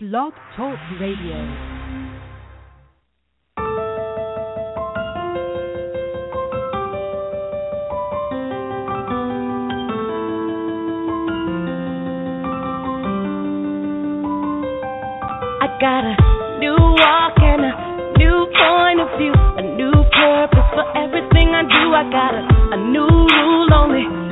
[0.00, 1.36] Blog Talk Radio.
[15.60, 16.16] I got a
[16.60, 21.92] new walk and a new point of view, a new purpose for everything I do.
[21.92, 24.29] I got a, a new rule, only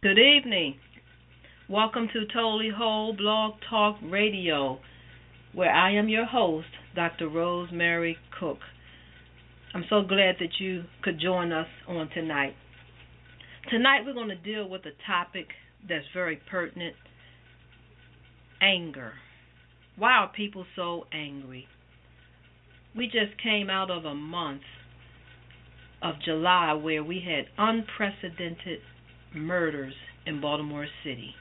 [0.00, 0.76] Good evening.
[1.68, 4.78] Welcome to Totally Whole Blog Talk Radio,
[5.52, 7.28] where I am your host, Dr.
[7.28, 8.60] Rosemary Cook.
[9.74, 12.54] I'm so glad that you could join us on tonight.
[13.70, 15.48] Tonight we're going to deal with a topic
[15.86, 16.96] that's very pertinent
[18.62, 19.12] anger.
[19.96, 21.66] Why are people so angry?
[22.96, 24.62] We just came out of a month
[26.00, 28.78] of July where we had unprecedented
[29.34, 29.92] murders
[30.24, 31.34] in Baltimore City.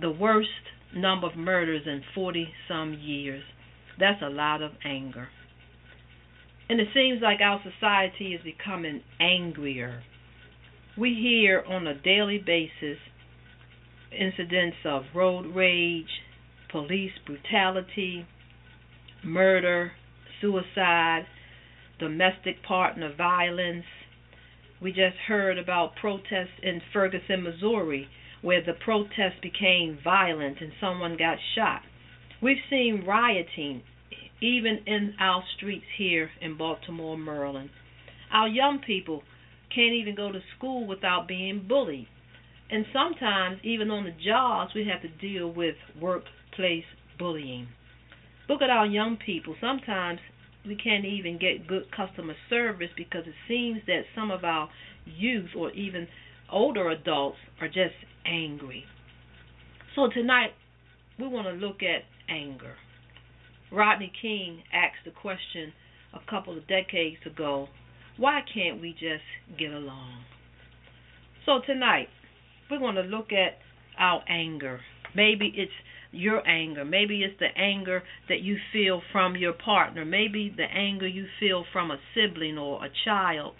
[0.00, 0.48] The worst
[0.92, 3.44] number of murders in 40 some years.
[4.00, 5.28] That's a lot of anger.
[6.68, 10.02] And it seems like our society is becoming angrier.
[10.96, 12.98] We hear on a daily basis
[14.12, 16.22] incidents of road rage,
[16.70, 18.24] police brutality,
[19.24, 19.90] murder,
[20.40, 21.26] suicide,
[21.98, 23.84] domestic partner violence.
[24.80, 28.06] We just heard about protests in Ferguson, Missouri,
[28.42, 31.80] where the protests became violent and someone got shot.
[32.40, 33.82] We've seen rioting
[34.40, 37.70] even in our streets here in Baltimore, Maryland.
[38.32, 39.24] Our young people
[39.74, 42.08] can't even go to school without being bullied.
[42.70, 46.84] And sometimes, even on the jobs, we have to deal with workplace
[47.18, 47.68] bullying.
[48.48, 49.54] Look at our young people.
[49.60, 50.20] Sometimes
[50.66, 54.68] we can't even get good customer service because it seems that some of our
[55.04, 56.08] youth or even
[56.50, 57.94] older adults are just
[58.26, 58.84] angry.
[59.94, 60.50] So tonight
[61.18, 62.74] we want to look at anger.
[63.70, 65.72] Rodney King asked the question
[66.12, 67.68] a couple of decades ago,
[68.16, 69.24] why can't we just
[69.58, 70.24] get along?
[71.46, 72.08] So tonight
[72.70, 73.58] we're going to look at
[73.98, 74.80] our anger.
[75.14, 75.72] Maybe it's
[76.12, 76.84] your anger.
[76.84, 80.04] Maybe it's the anger that you feel from your partner.
[80.04, 83.54] Maybe the anger you feel from a sibling or a child.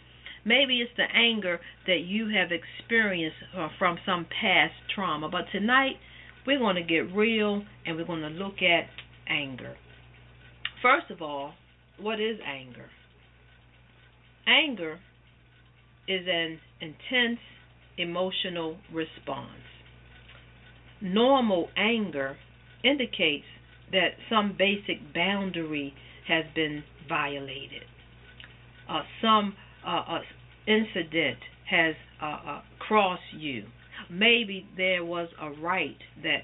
[0.44, 5.28] Maybe it's the anger that you have experienced uh, from some past trauma.
[5.28, 5.97] But tonight,
[6.47, 8.88] we're going to get real and we're going to look at
[9.28, 9.76] anger.
[10.82, 11.54] First of all,
[11.98, 12.91] what is anger?
[14.47, 14.99] Anger
[16.06, 17.41] is an intense
[17.97, 19.49] emotional response.
[21.00, 22.37] Normal anger
[22.83, 23.47] indicates
[23.93, 25.94] that some basic boundary
[26.28, 27.84] has been violated.
[28.88, 29.54] Uh, some
[29.87, 30.21] uh, uh,
[30.66, 31.38] incident
[31.71, 33.65] has uh, uh, crossed you.
[34.10, 36.43] Maybe there was a right that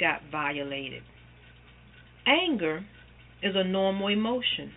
[0.00, 1.02] got violated.
[2.26, 2.84] Anger
[3.42, 4.72] is a normal emotion.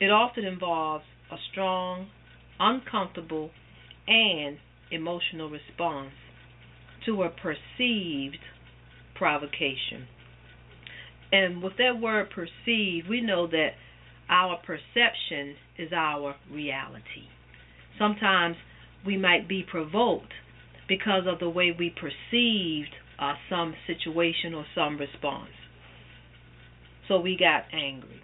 [0.00, 2.08] It often involves a strong,
[2.58, 3.50] uncomfortable,
[4.06, 4.58] and
[4.90, 6.12] emotional response
[7.04, 8.38] to a perceived
[9.14, 10.06] provocation.
[11.32, 13.70] And with that word perceived, we know that
[14.28, 17.28] our perception is our reality.
[17.98, 18.56] Sometimes
[19.04, 20.32] we might be provoked
[20.88, 25.50] because of the way we perceived uh, some situation or some response.
[27.08, 28.20] So we got angry.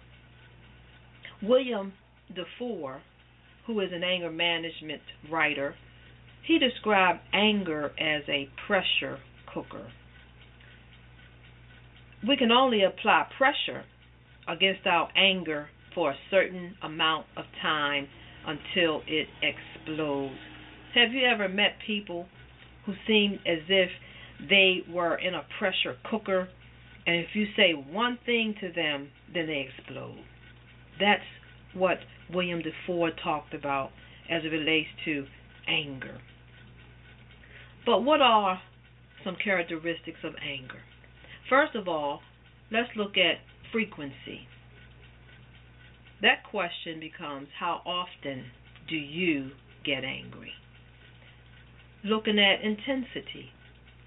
[1.41, 1.93] William
[2.35, 2.99] DeFoore,
[3.65, 5.01] who is an anger management
[5.31, 5.75] writer,
[6.45, 9.19] he described anger as a pressure
[9.53, 9.91] cooker.
[12.27, 13.83] We can only apply pressure
[14.47, 18.07] against our anger for a certain amount of time
[18.45, 20.35] until it explodes.
[20.95, 22.27] Have you ever met people
[22.85, 23.89] who seem as if
[24.49, 26.49] they were in a pressure cooker
[27.05, 30.23] and if you say one thing to them, then they explode?
[30.99, 31.21] That's
[31.73, 31.97] what
[32.33, 33.91] William DeFoore talked about
[34.29, 35.25] as it relates to
[35.67, 36.19] anger.
[37.85, 38.61] But what are
[39.23, 40.81] some characteristics of anger.
[41.49, 42.21] First of all,
[42.71, 43.37] let's look at
[43.71, 44.47] frequency.
[46.21, 48.45] That question becomes how often
[48.87, 49.51] do you
[49.85, 50.53] get angry?
[52.03, 53.51] Looking at intensity.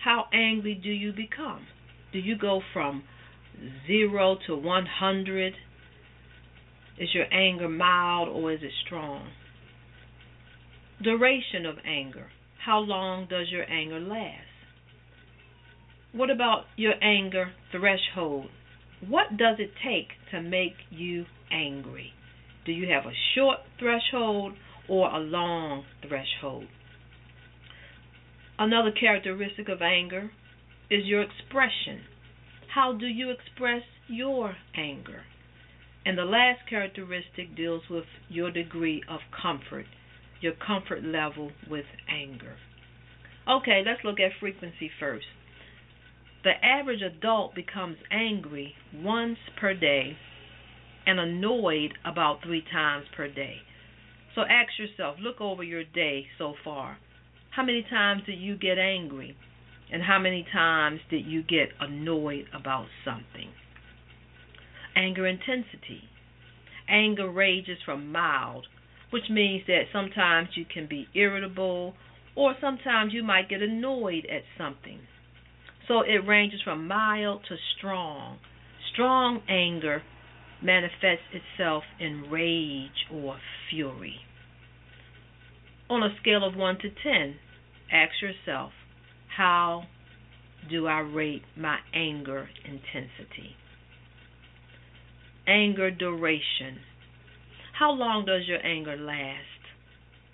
[0.02, 1.66] How angry do you become?
[2.12, 3.04] Do you go from
[3.86, 5.54] 0 to 100?
[6.98, 9.28] Is your anger mild or is it strong?
[11.02, 12.28] Duration of anger.
[12.64, 14.46] How long does your anger last?
[16.12, 18.46] What about your anger threshold?
[19.06, 22.12] What does it take to make you angry?
[22.64, 24.54] Do you have a short threshold
[24.88, 26.64] or a long threshold?
[28.58, 30.30] Another characteristic of anger
[30.90, 32.00] is your expression.
[32.74, 35.24] How do you express your anger?
[36.06, 39.86] And the last characteristic deals with your degree of comfort,
[40.40, 42.54] your comfort level with anger.
[43.48, 45.26] Okay, let's look at frequency first.
[46.44, 50.16] The average adult becomes angry once per day
[51.06, 53.56] and annoyed about three times per day.
[54.36, 56.98] So ask yourself, look over your day so far.
[57.50, 59.36] How many times did you get angry?
[59.92, 63.50] And how many times did you get annoyed about something?
[64.96, 66.02] Anger intensity.
[66.88, 68.66] Anger ranges from mild,
[69.10, 71.94] which means that sometimes you can be irritable
[72.34, 75.00] or sometimes you might get annoyed at something.
[75.86, 78.38] So it ranges from mild to strong.
[78.92, 80.02] Strong anger
[80.62, 83.36] manifests itself in rage or
[83.70, 84.16] fury.
[85.88, 87.36] On a scale of 1 to 10,
[87.92, 88.72] ask yourself,
[89.36, 89.84] how
[90.68, 93.54] do I rate my anger intensity?
[95.46, 96.78] Anger duration.
[97.78, 99.42] How long does your anger last?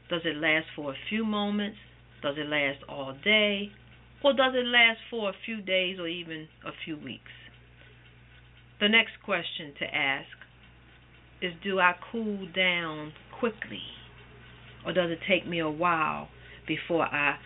[0.08, 1.76] Does it last for a few moments?
[2.22, 3.72] Does it last all day?
[4.24, 7.30] Or does it last for a few days or even a few weeks?
[8.80, 10.28] The next question to ask
[11.42, 13.82] is Do I cool down quickly?
[14.86, 16.28] Or does it take me a while
[16.66, 17.36] before I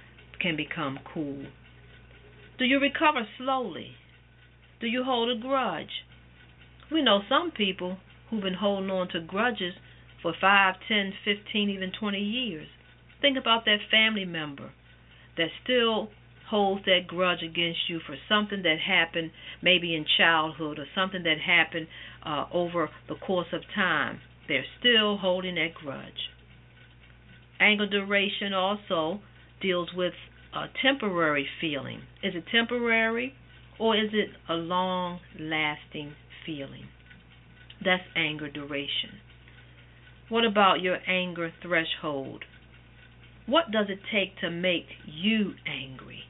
[0.41, 1.47] can become cool?
[2.59, 3.93] Do you recover slowly?
[4.81, 6.06] Do you hold a grudge?
[6.91, 7.99] We know some people
[8.31, 9.75] who've been holding on to grudges
[10.23, 12.69] for 5, 10, 15, even 20 years.
[13.21, 14.71] Think about that family member
[15.37, 16.11] that still
[16.49, 21.38] holds that grudge against you for something that happened maybe in childhood or something that
[21.44, 21.88] happened
[22.25, 24.21] uh, over the course of time.
[24.47, 26.31] They're still holding that grudge.
[27.59, 29.21] Anger duration also
[29.61, 30.12] deals with
[30.55, 32.03] a temporary feeling.
[32.23, 33.35] Is it temporary
[33.79, 36.15] or is it a long lasting
[36.46, 36.87] feeling?
[37.84, 39.20] That's anger duration.
[40.28, 42.44] What about your anger threshold?
[43.46, 46.22] What does it take to make you angry?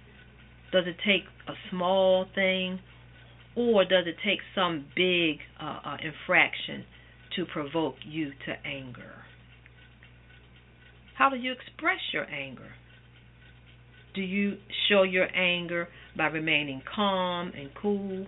[0.73, 2.81] Does it take a small thing,
[3.55, 6.85] or does it take some big uh, uh, infraction
[7.37, 9.13] to provoke you to anger?
[11.17, 12.73] How do you express your anger?
[14.15, 14.59] Do you
[14.89, 18.27] show your anger by remaining calm and cool?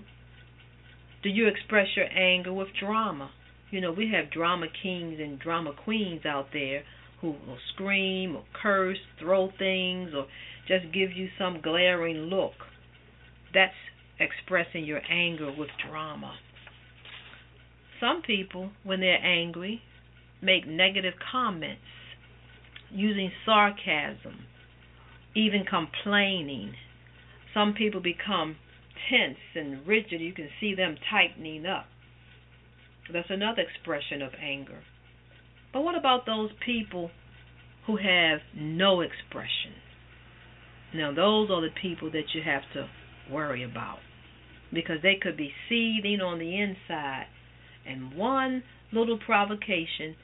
[1.23, 3.31] Do you express your anger with drama?
[3.71, 6.83] You know, we have drama kings and drama queens out there
[7.21, 10.27] who will scream or curse, throw things, or
[10.69, 12.53] just give you some glaring look.
[13.53, 13.75] That's
[14.21, 16.35] expressing your anger with drama.
[18.01, 19.83] Some people, when they're angry,
[20.41, 21.81] make negative comments
[22.91, 24.45] using sarcasm,
[25.35, 26.75] even complaining.
[27.53, 28.57] Some people become
[29.11, 30.21] tense and rigid.
[30.21, 31.87] You can see them tightening up.
[33.13, 34.81] That's another expression of anger.
[35.73, 37.11] But what about those people
[37.87, 39.73] who have no expression?
[40.95, 42.89] Now, those are the people that you have to
[43.31, 43.99] worry about
[44.73, 47.27] because they could be seething on the inside,
[47.87, 48.63] and one
[48.93, 50.15] little provocation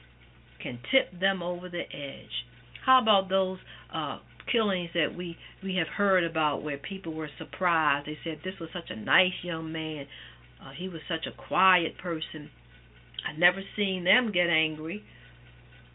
[0.61, 2.45] can tip them over the edge.
[2.85, 3.57] How about those
[3.93, 4.19] uh,
[4.51, 8.07] killings that we we have heard about where people were surprised?
[8.07, 10.07] They said this was such a nice young man.
[10.61, 12.49] Uh, he was such a quiet person.
[13.27, 15.03] I've never seen them get angry.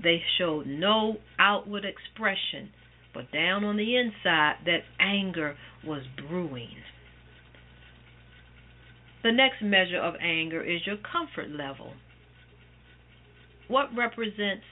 [0.02, 2.70] They showed no outward expression
[3.12, 6.76] but down on the inside, that anger was brewing.
[9.22, 11.92] The next measure of anger is your comfort level.
[13.68, 14.64] What represents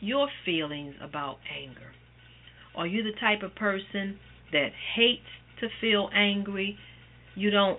[0.00, 1.92] your feelings about anger?
[2.76, 4.18] Are you the type of person
[4.52, 5.26] that hates
[5.60, 6.78] to feel angry?
[7.34, 7.78] You don't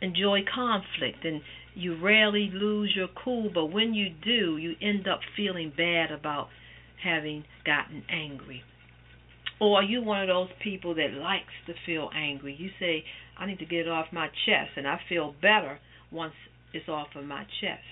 [0.00, 1.40] enjoy conflict and
[1.74, 6.48] you rarely lose your cool, but when you do, you end up feeling bad about
[7.02, 8.62] having gotten angry.
[9.60, 12.54] Or are you one of those people that likes to feel angry?
[12.58, 13.04] You say,
[13.36, 15.78] I need to get it off my chest, and I feel better
[16.10, 16.34] once
[16.72, 17.82] it's off of my chest.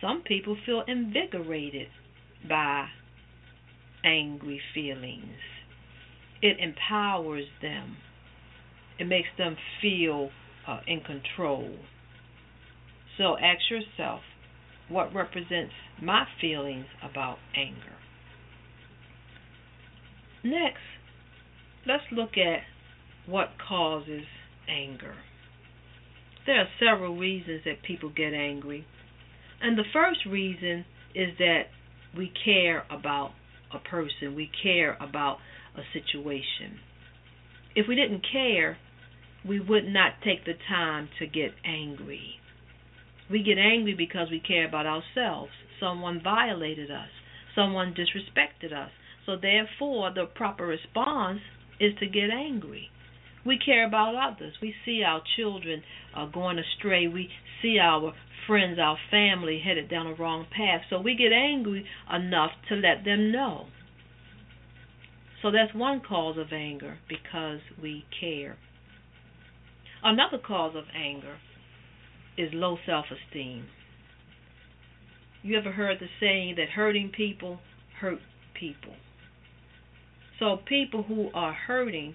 [0.00, 1.88] Some people feel invigorated
[2.48, 2.88] by
[4.06, 5.36] angry feelings.
[6.40, 7.96] It empowers them.
[8.98, 10.30] It makes them feel
[10.66, 11.76] uh, in control.
[13.18, 14.20] So ask yourself,
[14.88, 17.96] what represents my feelings about anger?
[20.44, 20.78] Next,
[21.86, 22.60] let's look at
[23.26, 24.24] what causes
[24.68, 25.16] anger.
[26.46, 28.86] There are several reasons that people get angry.
[29.60, 30.84] And the first reason
[31.14, 31.62] is that
[32.16, 33.32] we care about
[33.76, 35.38] a person, we care about
[35.76, 36.78] a situation.
[37.74, 38.78] If we didn't care,
[39.46, 42.36] we would not take the time to get angry.
[43.30, 45.52] We get angry because we care about ourselves.
[45.78, 47.08] Someone violated us,
[47.54, 48.90] someone disrespected us.
[49.26, 51.40] So, therefore, the proper response
[51.80, 52.88] is to get angry.
[53.44, 54.54] We care about others.
[54.62, 55.82] We see our children
[56.16, 57.06] uh, going astray.
[57.08, 57.28] We
[57.62, 58.14] see our
[58.46, 60.82] friends, our family headed down a wrong path.
[60.90, 63.66] So we get angry enough to let them know.
[65.42, 68.56] So that's one cause of anger because we care.
[70.02, 71.36] Another cause of anger
[72.36, 73.66] is low self esteem.
[75.42, 77.60] You ever heard the saying that hurting people
[78.00, 78.18] hurt
[78.58, 78.94] people?
[80.38, 82.14] So people who are hurting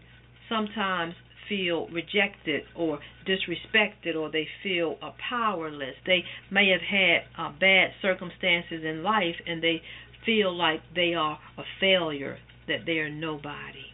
[0.50, 1.16] sometimes
[1.52, 5.96] feel rejected or disrespected or they feel uh, powerless.
[6.06, 9.82] They may have had uh, bad circumstances in life and they
[10.26, 12.38] feel like they are a failure,
[12.70, 13.92] that they are nobody.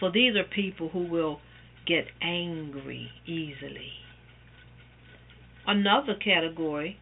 [0.00, 1.38] So these are people who will
[1.86, 3.92] get angry easily.
[5.66, 6.98] Another category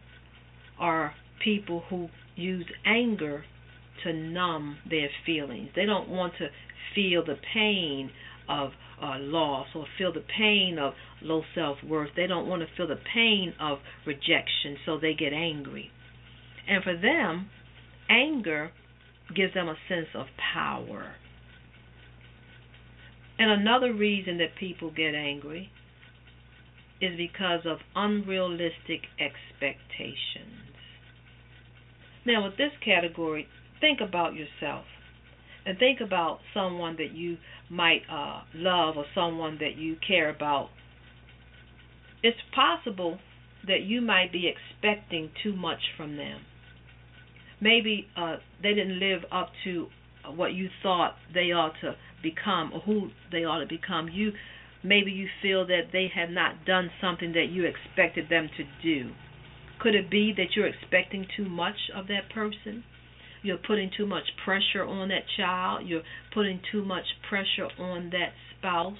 [0.79, 3.43] are people who use anger
[4.03, 5.69] to numb their feelings.
[5.75, 6.49] They don't want to
[6.93, 8.11] feel the pain
[8.47, 8.71] of
[9.01, 12.09] uh, loss or feel the pain of low self worth.
[12.15, 15.91] They don't want to feel the pain of rejection, so they get angry.
[16.67, 17.49] And for them,
[18.09, 18.71] anger
[19.35, 21.15] gives them a sense of power.
[23.39, 25.69] And another reason that people get angry
[27.01, 30.63] is because of unrealistic expectations.
[32.25, 33.47] Now, with this category,
[33.81, 34.85] think about yourself
[35.65, 37.37] and think about someone that you
[37.69, 40.69] might uh, love or someone that you care about.
[42.21, 43.19] It's possible
[43.67, 46.41] that you might be expecting too much from them.
[47.61, 49.87] Maybe uh, they didn't live up to
[50.35, 54.09] what you thought they ought to become or who they ought to become.
[54.09, 54.31] You
[54.83, 59.11] maybe you feel that they have not done something that you expected them to do.
[59.79, 62.83] Could it be that you're expecting too much of that person?
[63.43, 65.85] You're putting too much pressure on that child.
[65.85, 68.97] You're putting too much pressure on that spouse.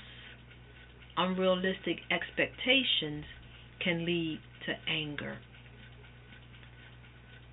[1.15, 3.23] Unrealistic expectations
[3.83, 5.37] can lead to anger.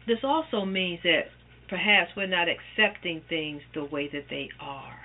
[0.07, 1.27] This also means that
[1.69, 4.99] perhaps we're not accepting things the way that they are.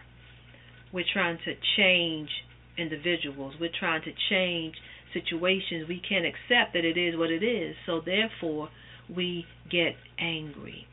[0.91, 2.29] We're trying to change
[2.77, 3.53] individuals.
[3.59, 4.75] We're trying to change
[5.13, 5.87] situations.
[5.87, 7.75] We can't accept that it is what it is.
[7.85, 8.69] So therefore,
[9.13, 10.87] we get angry.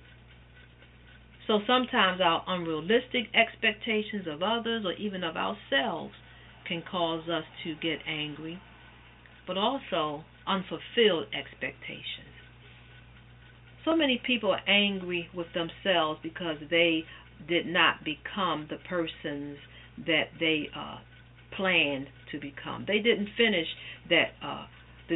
[1.46, 6.14] So sometimes our unrealistic expectations of others or even of ourselves
[6.66, 8.60] can cause us to get angry,
[9.46, 12.32] but also unfulfilled expectations.
[13.84, 17.04] So many people are angry with themselves because they
[17.48, 19.58] did not become the persons
[20.06, 20.98] that they uh,
[21.56, 22.84] planned to become.
[22.86, 23.66] They didn't finish
[24.08, 24.66] that uh,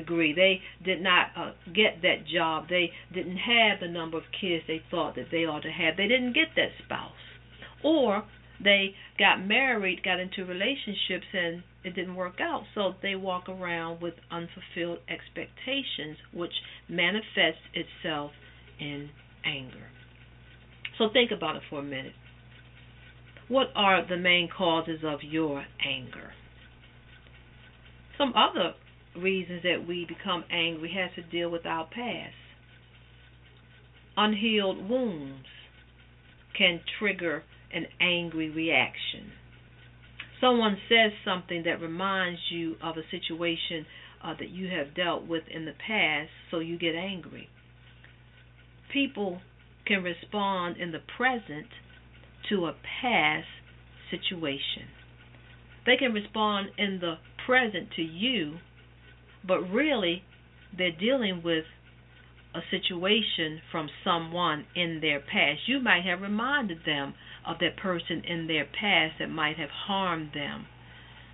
[0.00, 0.32] degree.
[0.32, 2.68] They did not uh, get that job.
[2.68, 5.96] They didn't have the number of kids they thought that they ought to have.
[5.96, 7.12] They didn't get that spouse.
[7.84, 8.24] Or
[8.62, 12.62] they got married, got into relationships, and it didn't work out.
[12.74, 16.52] So they walk around with unfulfilled expectations, which
[16.88, 18.32] manifests itself
[18.80, 19.10] in
[19.44, 19.88] anger.
[20.98, 22.14] So think about it for a minute.
[23.48, 26.32] What are the main causes of your anger?
[28.18, 28.74] Some other
[29.18, 32.34] reasons that we become angry has to deal with our past.
[34.16, 35.46] Unhealed wounds
[36.56, 37.42] can trigger
[37.72, 39.32] an angry reaction.
[40.40, 43.86] Someone says something that reminds you of a situation
[44.22, 47.48] uh, that you have dealt with in the past, so you get angry.
[48.92, 49.40] People
[49.86, 51.66] can respond in the present
[52.48, 53.46] to a past
[54.10, 54.88] situation.
[55.84, 58.58] They can respond in the present to you
[59.46, 60.22] but really
[60.76, 61.64] they're dealing with
[62.54, 65.60] a situation from someone in their past.
[65.66, 67.14] You might have reminded them
[67.46, 70.66] of that person in their past that might have harmed them.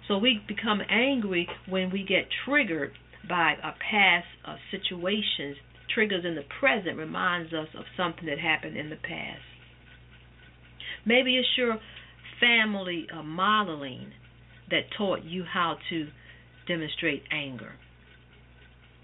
[0.08, 2.92] So we become angry when we get triggered
[3.28, 5.56] by a past uh, situations.
[5.94, 9.42] Triggers in the present reminds us of something that happened in the past.
[11.06, 11.78] Maybe it's your
[12.40, 14.12] family uh, modeling
[14.70, 16.08] that taught you how to
[16.66, 17.72] demonstrate anger.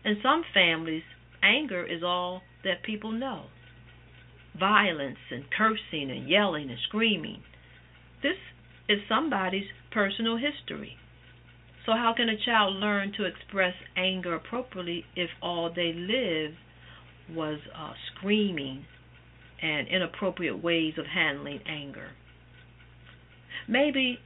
[0.09, 1.03] In some families,
[1.43, 3.43] anger is all that people know
[4.59, 7.43] violence and cursing and yelling and screaming.
[8.23, 8.38] This
[8.88, 10.97] is somebody's personal history.
[11.85, 16.57] So, how can a child learn to express anger appropriately if all they lived
[17.31, 18.87] was uh, screaming
[19.61, 22.12] and inappropriate ways of handling anger?
[23.69, 24.21] Maybe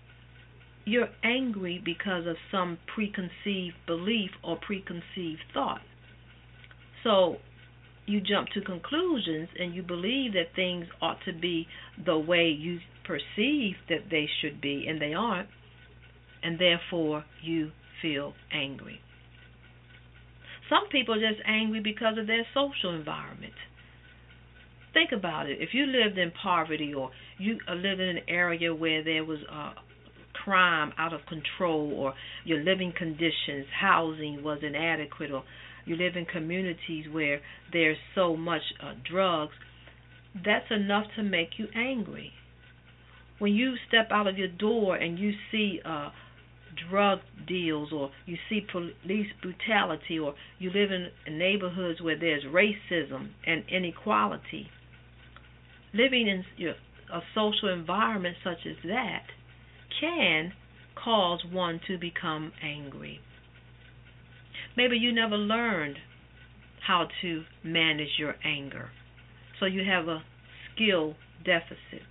[0.84, 5.80] you're angry because of some preconceived belief or preconceived thought.
[7.04, 7.36] So,
[8.06, 11.66] you jump to conclusions and you believe that things ought to be
[12.04, 15.48] the way you perceive that they should be and they aren't,
[16.42, 17.70] and therefore you
[18.00, 19.00] feel angry.
[20.68, 23.52] Some people are just angry because of their social environment.
[24.92, 25.58] Think about it.
[25.60, 29.72] If you lived in poverty or you lived in an area where there was a
[30.44, 35.44] crime out of control or your living conditions, housing was inadequate or
[35.84, 37.40] you live in communities where
[37.72, 39.52] there's so much uh, drugs,
[40.44, 42.32] that's enough to make you angry.
[43.38, 46.10] When you step out of your door and you see uh,
[46.88, 53.30] drug deals or you see police brutality or you live in neighborhoods where there's racism
[53.46, 54.68] and inequality,
[55.92, 56.44] living in
[57.12, 59.24] a social environment such as that
[60.00, 60.52] can
[60.94, 63.20] cause one to become angry.
[64.76, 65.96] Maybe you never learned
[66.86, 68.90] how to manage your anger,
[69.60, 70.22] so you have a
[70.74, 72.06] skill deficit.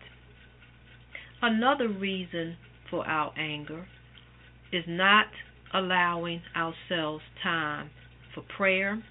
[1.41, 2.55] Another reason
[2.89, 3.87] for our anger
[4.71, 5.25] is not
[5.73, 7.89] allowing ourselves time
[8.33, 9.03] for prayer,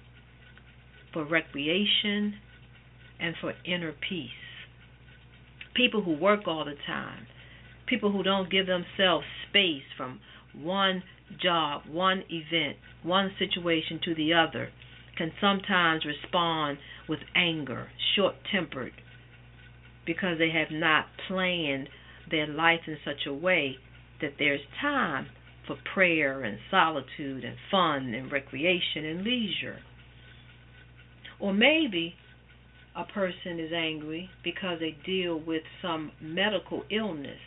[1.13, 2.35] for recreation,
[3.19, 4.29] and for inner peace.
[5.75, 7.27] People who work all the time,
[7.91, 10.19] people who don't give themselves space from
[10.55, 11.03] one
[11.43, 14.69] job, one event, one situation to the other
[15.17, 16.77] can sometimes respond
[17.09, 18.93] with anger, short tempered,
[20.05, 21.89] because they have not planned
[22.31, 23.75] their life in such a way
[24.21, 25.27] that there's time
[25.67, 29.79] for prayer and solitude and fun and recreation and leisure.
[31.41, 32.15] Or maybe
[32.95, 37.39] a person is angry because they deal with some medical illness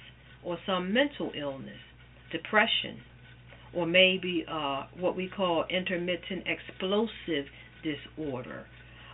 [0.44, 1.80] or some mental illness,
[2.30, 3.00] depression,
[3.74, 7.46] or maybe uh, what we call intermittent explosive
[7.82, 8.66] disorder.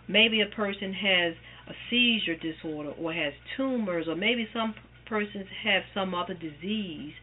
[0.07, 1.33] Maybe a person has
[1.67, 4.73] a seizure disorder or has tumors, or maybe some
[5.07, 7.13] persons have some other disease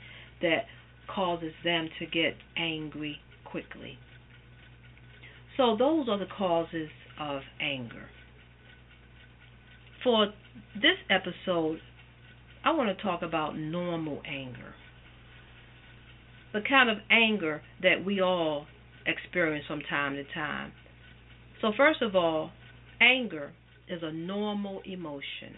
[0.42, 0.64] that
[1.12, 3.98] causes them to get angry quickly.
[5.56, 8.06] So, those are the causes of anger.
[10.04, 10.28] For
[10.76, 11.80] this episode,
[12.68, 14.74] I want to talk about normal anger
[16.52, 18.66] the kind of anger that we all
[19.06, 20.72] experience from time to time.
[21.62, 22.50] So, first of all,
[23.00, 23.52] anger
[23.88, 25.56] is a normal emotion.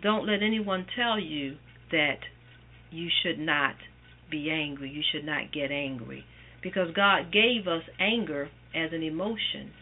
[0.00, 1.56] Don't let anyone tell you
[1.90, 2.18] that
[2.92, 3.74] you should not
[4.30, 6.24] be angry, you should not get angry.
[6.62, 9.72] Because God gave us anger as an emotion,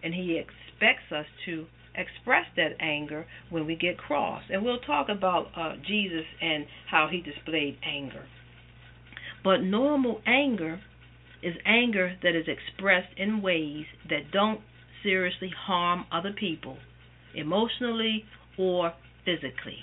[0.00, 1.66] and He expects us to
[1.98, 4.42] express that anger when we get cross.
[4.50, 8.24] And we'll talk about uh, Jesus and how He displayed anger.
[9.44, 10.80] But normal anger
[11.42, 14.60] is anger that is expressed in ways that don't
[15.02, 16.76] seriously harm other people,
[17.34, 18.24] emotionally
[18.58, 18.92] or
[19.24, 19.78] physically.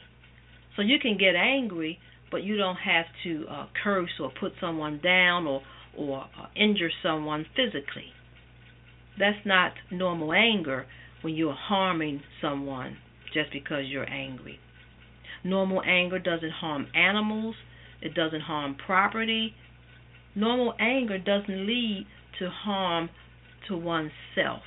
[0.75, 1.99] So you can get angry,
[2.31, 5.61] but you don't have to uh, curse or put someone down or
[5.97, 8.11] or uh, injure someone physically.
[9.17, 10.85] That's not normal anger
[11.25, 12.95] when you're harming someone
[13.33, 14.59] just because you're angry.
[15.43, 17.55] Normal anger doesn't harm animals,
[17.99, 19.55] it doesn't harm property.
[20.35, 22.05] Normal anger doesn't lead
[22.37, 23.09] to harm
[23.67, 24.61] to oneself.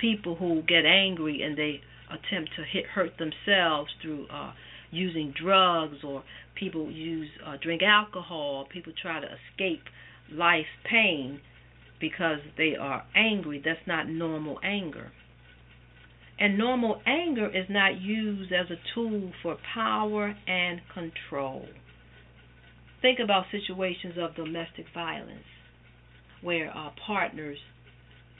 [0.00, 4.52] People who get angry and they attempt to hit, hurt themselves through uh,
[4.92, 6.22] using drugs or
[6.54, 8.68] people use uh, drink alcohol.
[8.72, 9.82] People try to escape
[10.30, 11.40] life's pain
[12.00, 13.60] because they are angry.
[13.64, 15.10] That's not normal anger.
[16.38, 21.66] And normal anger is not used as a tool for power and control.
[23.00, 25.44] Think about situations of domestic violence
[26.42, 27.58] where our partners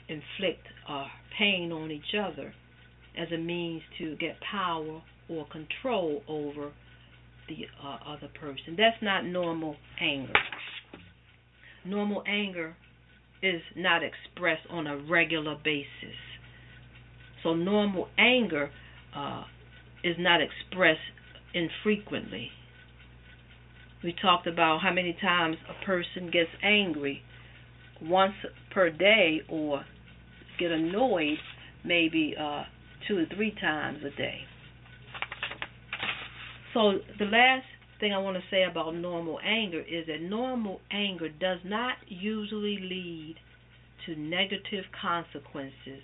[0.07, 1.07] inflict uh,
[1.37, 2.53] pain on each other
[3.17, 6.71] as a means to get power or control over
[7.47, 8.75] the uh, other person.
[8.77, 10.33] That's not normal anger.
[11.85, 12.75] Normal anger
[13.41, 16.15] is not expressed on a regular basis.
[17.47, 18.69] So normal anger
[19.15, 19.45] uh,
[20.03, 20.99] is not expressed
[21.53, 22.49] infrequently.
[24.03, 27.21] We talked about how many times a person gets angry
[28.01, 28.33] once
[28.73, 29.85] per day or
[30.59, 31.37] get annoyed
[31.85, 32.63] maybe uh,
[33.07, 34.39] two or three times a day.
[36.73, 37.65] So the last
[38.01, 42.77] thing I want to say about normal anger is that normal anger does not usually
[42.81, 43.35] lead
[44.05, 46.03] to negative consequences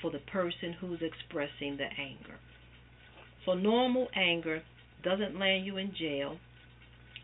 [0.00, 2.38] for the person who's expressing the anger.
[3.44, 4.62] So normal anger
[5.02, 6.36] doesn't land you in jail.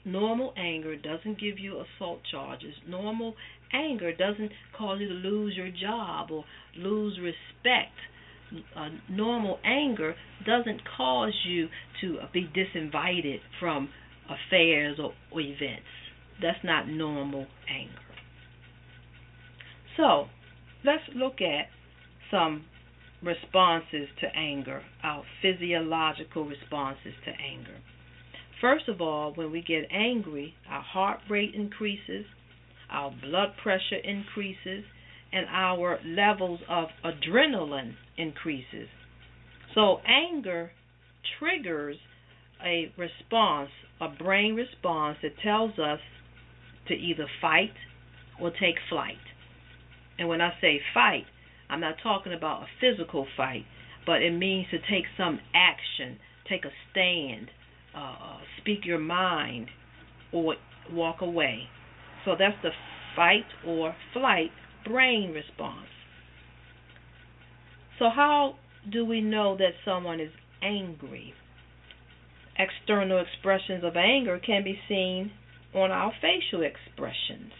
[0.05, 2.75] Normal anger doesn't give you assault charges.
[2.87, 3.35] Normal
[3.73, 6.45] anger doesn't cause you to lose your job or
[6.77, 7.93] lose respect.
[8.77, 10.15] Uh, normal anger
[10.47, 11.69] doesn't cause you
[12.01, 13.89] to be disinvited from
[14.27, 15.87] affairs or, or events.
[16.41, 17.95] That's not normal anger.
[19.97, 20.27] So,
[20.85, 21.67] let's look at
[22.31, 22.65] some
[23.23, 27.77] responses to anger, our physiological responses to anger.
[28.61, 32.25] First of all, when we get angry, our heart rate increases,
[32.91, 34.85] our blood pressure increases,
[35.33, 38.89] and our levels of adrenaline increases.
[39.75, 40.71] So anger
[41.39, 41.97] triggers
[42.65, 45.99] a response, a brain response that tells us
[46.89, 47.75] to either fight
[48.41, 49.19] or take flight.
[50.19, 51.25] And when I say fight,
[51.69, 53.65] I'm not talking about a physical fight,
[54.07, 57.51] but it means to take some action, take a stand,
[57.95, 59.69] uh, uh, speak your mind,
[60.33, 60.57] or
[60.93, 61.65] walk away.
[62.25, 62.71] So that's the
[63.17, 64.51] fight or flight
[64.85, 65.89] brain response.
[67.99, 68.57] So, how
[68.91, 71.33] do we know that someone is angry?
[72.59, 75.31] External expressions of anger can be seen
[75.75, 77.53] on our facial expressions.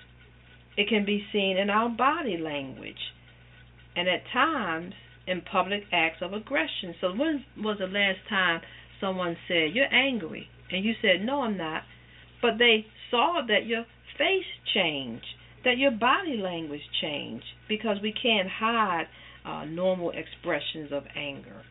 [0.77, 3.14] It can be seen in our body language
[3.97, 4.95] and at times
[5.27, 6.95] in public acts of aggression.
[7.01, 8.61] So, when was the last time
[9.01, 10.49] someone said, You're angry?
[10.71, 11.83] And you said, No, I'm not.
[12.43, 13.85] But they saw that your
[14.19, 15.25] face changed,
[15.65, 19.07] that your body language changed, because we can't hide
[19.45, 21.63] uh, normal expressions of anger.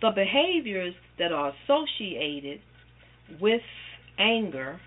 [0.00, 2.60] The behaviors that are associated
[3.40, 3.62] with
[4.18, 4.80] anger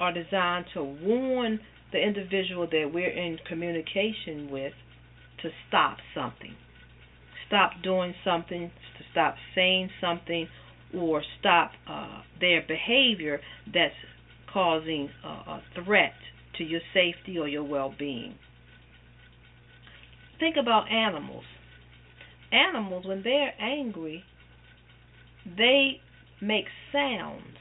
[0.00, 1.60] are designed to warn
[1.92, 4.72] the individual that we're in communication with
[5.42, 6.54] to stop something.
[7.46, 10.48] Stop doing something, to stop saying something,
[10.94, 13.40] or stop uh, their behavior
[13.72, 13.94] that's
[14.52, 16.14] causing a, a threat
[16.58, 18.34] to your safety or your well being.
[20.38, 21.44] Think about animals.
[22.52, 24.24] Animals, when they're angry,
[25.44, 26.00] they
[26.40, 27.56] make sounds.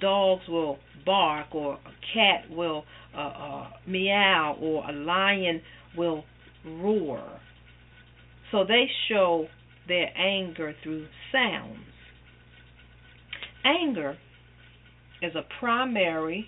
[0.00, 2.84] Dogs will bark, or a cat will
[3.16, 5.60] uh, uh, meow, or a lion
[5.96, 6.24] will
[6.64, 7.22] roar.
[8.50, 9.46] So they show
[9.86, 11.78] their anger through sounds.
[13.64, 14.16] Anger
[15.22, 16.46] is a primary,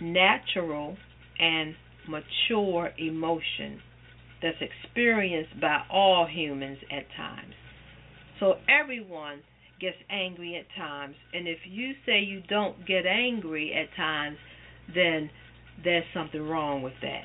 [0.00, 0.96] natural,
[1.38, 1.74] and
[2.08, 3.80] mature emotion
[4.42, 7.54] that's experienced by all humans at times.
[8.40, 9.40] So everyone
[9.82, 14.38] gets angry at times, and if you say you don't get angry at times,
[14.94, 15.28] then
[15.84, 17.24] there's something wrong with that.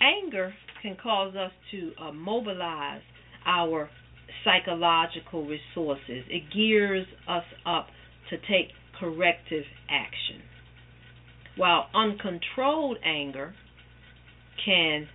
[0.00, 3.02] Anger can cause us to uh, mobilize
[3.44, 3.90] our
[4.44, 6.24] psychological resources.
[6.28, 7.88] It gears us up
[8.30, 10.42] to take corrective action.
[11.56, 13.54] While uncontrolled anger
[14.64, 15.08] can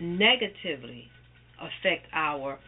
[0.00, 1.08] negatively
[1.58, 2.58] affect our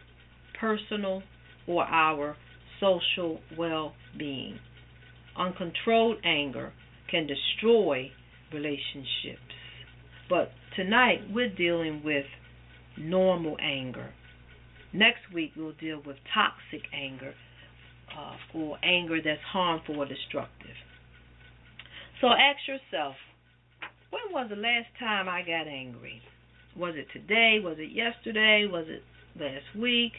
[0.59, 1.23] personal
[1.67, 2.35] or our
[2.79, 4.59] social well being.
[5.37, 6.71] Uncontrolled anger
[7.09, 8.11] can destroy
[8.53, 9.41] relationships.
[10.29, 12.25] But tonight we're dealing with
[12.97, 14.13] normal anger.
[14.93, 17.33] Next week we'll deal with toxic anger
[18.17, 20.75] uh, or anger that's harmful or destructive.
[22.21, 23.15] So ask yourself,
[24.09, 26.21] when was the last time I got angry?
[26.77, 27.59] Was it today?
[27.61, 28.67] Was it yesterday?
[28.71, 29.03] Was it
[29.39, 30.13] last week?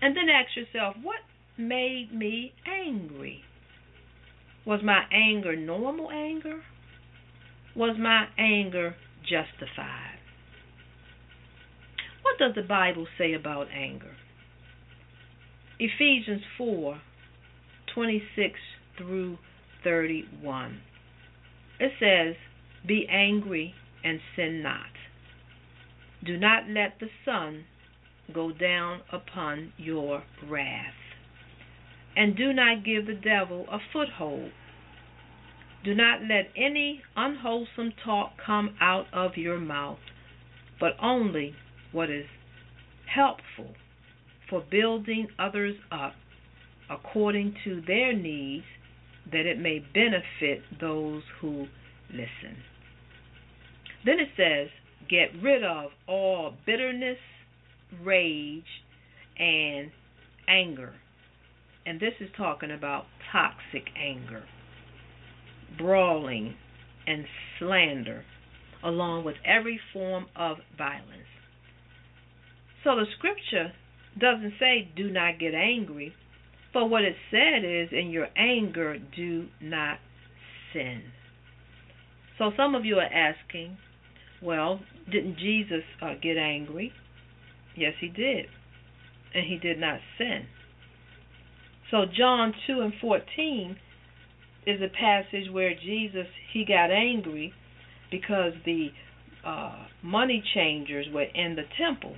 [0.00, 1.20] And then ask yourself, what
[1.56, 3.42] made me angry?
[4.64, 6.60] Was my anger normal anger?
[7.74, 10.18] Was my anger justified?
[12.22, 14.14] What does the Bible say about anger?
[15.78, 17.00] Ephesians 4
[17.94, 18.54] 26
[18.96, 19.38] through
[19.82, 20.80] 31.
[21.80, 22.36] It says,
[22.86, 24.92] Be angry and sin not.
[26.24, 27.64] Do not let the sun
[28.32, 30.94] go down upon your wrath.
[32.16, 34.50] And do not give the devil a foothold.
[35.84, 39.98] Do not let any unwholesome talk come out of your mouth,
[40.80, 41.54] but only
[41.92, 42.26] what is
[43.14, 43.74] helpful
[44.50, 46.14] for building others up
[46.90, 48.64] according to their needs,
[49.30, 51.66] that it may benefit those who
[52.10, 52.56] listen.
[54.04, 54.68] Then it says,
[55.08, 57.18] Get rid of all bitterness,
[58.04, 58.64] rage,
[59.38, 59.90] and
[60.48, 60.94] anger.
[61.86, 64.44] And this is talking about toxic anger,
[65.78, 66.54] brawling,
[67.06, 67.24] and
[67.58, 68.24] slander,
[68.84, 71.28] along with every form of violence.
[72.84, 73.72] So the scripture
[74.18, 76.12] doesn't say do not get angry,
[76.74, 79.98] but what it said is in your anger, do not
[80.72, 81.02] sin.
[82.36, 83.76] So some of you are asking,
[84.42, 86.92] well, didn't Jesus uh, get angry?
[87.78, 88.46] Yes, he did.
[89.34, 90.46] And he did not sin.
[91.90, 93.76] So John 2 and 14
[94.66, 97.52] is a passage where Jesus he got angry
[98.10, 98.88] because the
[99.46, 102.16] uh, money changers were in the temple.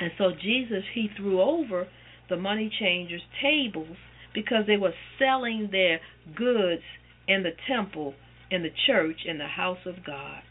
[0.00, 1.88] And so Jesus he threw over
[2.28, 3.96] the money changers tables
[4.34, 5.98] because they were selling their
[6.36, 6.82] goods
[7.26, 8.14] in the temple,
[8.50, 10.42] in the church, in the house of God.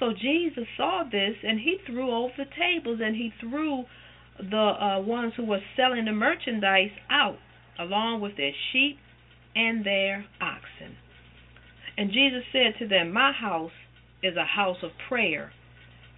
[0.00, 3.84] So Jesus saw this and he threw over the tables and he threw
[4.38, 7.38] the uh, ones who were selling the merchandise out
[7.78, 8.98] along with their sheep
[9.54, 10.96] and their oxen.
[11.96, 13.70] And Jesus said to them, My house
[14.22, 15.52] is a house of prayer,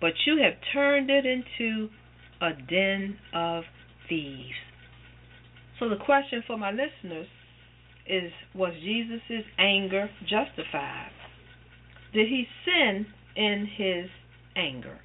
[0.01, 1.91] but you have turned it into
[2.41, 3.65] a den of
[4.09, 4.55] thieves.
[5.79, 7.27] So the question for my listeners
[8.09, 11.11] is Was Jesus' anger justified?
[12.15, 13.07] Did he sin
[13.37, 14.07] in his
[14.57, 14.99] anger.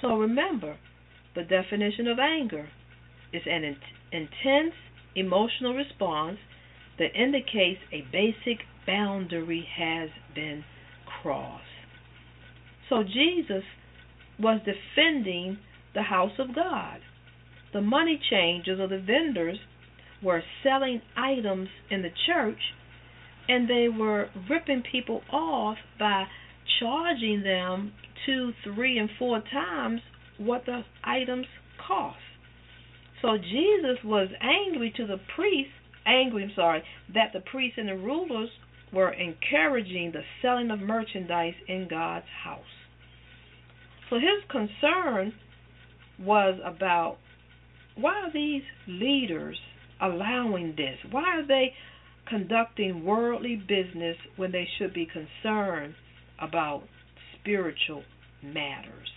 [0.00, 0.76] So remember,
[1.34, 2.68] the definition of anger
[3.32, 3.76] is an in-
[4.12, 4.74] intense
[5.14, 6.38] emotional response
[6.98, 10.64] that indicates a basic boundary has been
[11.22, 11.64] crossed.
[12.88, 13.64] So Jesus
[14.38, 15.58] was defending
[15.94, 17.00] the house of God.
[17.72, 19.58] The money changers or the vendors
[20.22, 22.58] were selling items in the church
[23.48, 26.24] and they were ripping people off by
[26.80, 27.92] charging them
[28.26, 30.00] two, three, and four times
[30.38, 31.46] what the items
[31.86, 32.18] cost.
[33.22, 35.72] So Jesus was angry to the priests,
[36.06, 36.82] angry, I'm sorry,
[37.14, 38.50] that the priests and the rulers
[38.92, 42.60] were encouraging the selling of merchandise in God's house.
[44.08, 45.34] So his concern
[46.18, 47.18] was about
[47.96, 49.58] why are these leaders
[50.00, 50.96] allowing this?
[51.10, 51.74] Why are they
[52.28, 55.94] conducting worldly business when they should be concerned
[56.40, 56.84] about
[57.40, 58.02] spiritual
[58.42, 59.08] matters.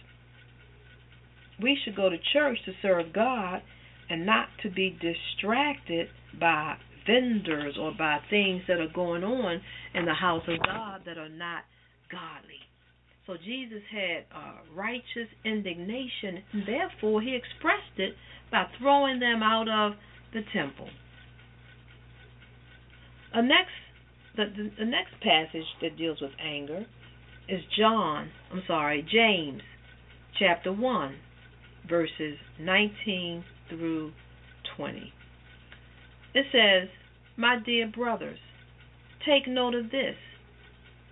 [1.61, 3.61] We should go to church to serve God
[4.09, 6.07] and not to be distracted
[6.39, 9.61] by vendors or by things that are going on
[9.93, 11.63] in the house of God that are not
[12.11, 12.59] godly.
[13.27, 18.13] So Jesus had uh, righteous indignation, and therefore he expressed it
[18.51, 19.97] by throwing them out of
[20.33, 20.89] the temple.
[23.33, 23.71] A next,
[24.35, 26.85] the, the, the next passage that deals with anger
[27.47, 29.61] is John, I'm sorry, James
[30.39, 31.15] chapter 1,
[31.89, 34.11] verses 19 through
[34.77, 35.13] 20.
[36.33, 36.89] It says,
[37.37, 38.39] My dear brothers,
[39.25, 40.15] take note of this.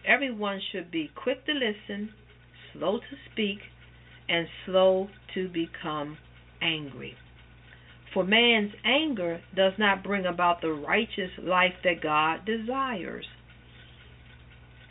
[0.07, 2.09] Everyone should be quick to listen,
[2.73, 3.59] slow to speak,
[4.27, 6.17] and slow to become
[6.61, 7.15] angry.
[8.13, 13.25] For man's anger does not bring about the righteous life that God desires.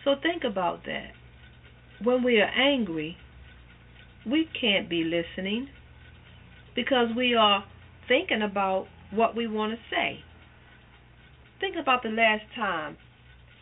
[0.05, 1.18] So think about that
[2.03, 3.17] when we are angry,
[4.27, 5.69] we can't be listening
[6.75, 7.65] because we are
[8.07, 10.21] thinking about what we want to say.
[11.61, 12.97] Think about the last time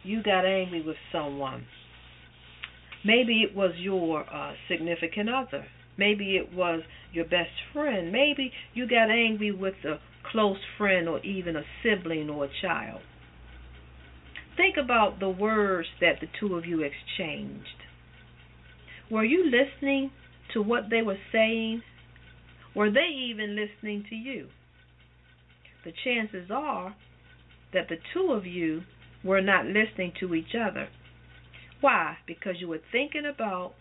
[0.03, 1.67] you got angry with someone.
[3.05, 5.67] Maybe it was your uh, significant other.
[5.97, 8.13] Maybe it was your best friend.
[8.13, 9.99] Maybe you got angry with a
[10.31, 13.01] close friend or even a sibling or a child.
[14.57, 17.86] Think about the words that the two of you exchanged.
[19.11, 20.11] Were you listening
[20.53, 21.83] to what they were saying?
[22.75, 24.49] Were they even listening to you?
[25.85, 26.95] The chances are
[27.73, 28.83] that the two of you
[29.23, 30.89] were not listening to each other.
[31.81, 32.17] Why?
[32.27, 33.75] Because you were thinking about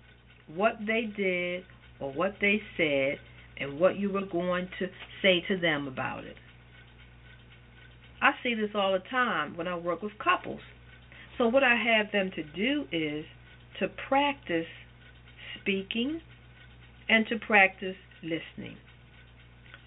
[0.54, 1.64] what they did
[2.00, 3.18] or what they said
[3.58, 4.88] and what you were going to
[5.22, 6.36] say to them about it.
[8.22, 10.62] I see this all the time when I work with couples.
[11.38, 13.26] So, what I have them to do is
[13.80, 14.68] to practice
[15.66, 16.22] speaking
[17.10, 18.78] and to practice listening.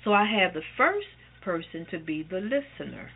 [0.05, 1.07] So I have the first
[1.43, 3.11] person to be the listener.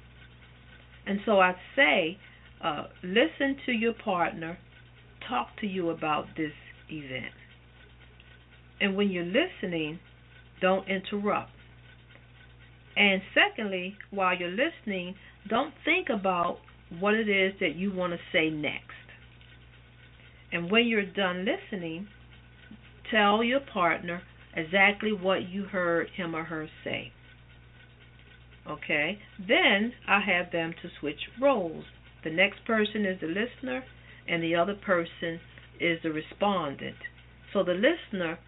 [1.07, 2.19] And so I say,
[2.63, 4.59] uh, listen to your partner
[5.29, 6.53] talk to you about this
[6.91, 7.33] event.
[8.81, 9.99] And when you're listening,
[10.61, 11.51] don't interrupt.
[12.97, 15.15] And secondly, while you're listening,
[15.49, 16.59] don't think about
[16.99, 18.91] what it is that you want to say next.
[20.53, 22.09] And when you're done listening,
[23.13, 24.23] tell your partner
[24.55, 27.13] exactly what you heard him or her say.
[28.69, 29.19] Okay?
[29.39, 31.85] Then I have them to switch roles.
[32.25, 33.85] The next person is the listener,
[34.29, 35.41] and the other person
[35.81, 36.97] is the respondent.
[37.53, 38.39] So the listener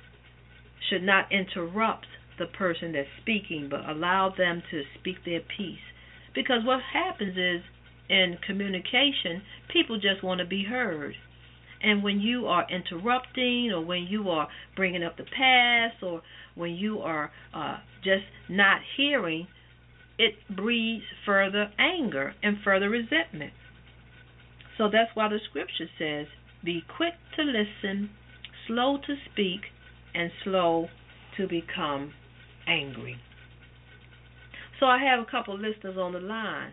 [0.89, 2.07] should not interrupt
[2.39, 5.79] the person that's speaking, but allow them to speak their piece.
[6.35, 7.63] Because what happens is
[8.09, 11.15] in communication, people just want to be heard.
[11.85, 16.23] And when you are interrupting, or when you are bringing up the past, or
[16.55, 19.47] when you are uh, just not hearing,
[20.19, 23.53] it breeds further anger and further resentment.
[24.79, 26.27] So that's why the scripture says,
[26.65, 28.11] Be quick to listen,
[28.67, 29.61] slow to speak,
[30.15, 30.89] and slow
[31.37, 32.15] to become
[32.67, 33.19] angry.
[34.81, 36.73] So I have a couple of listeners on the line.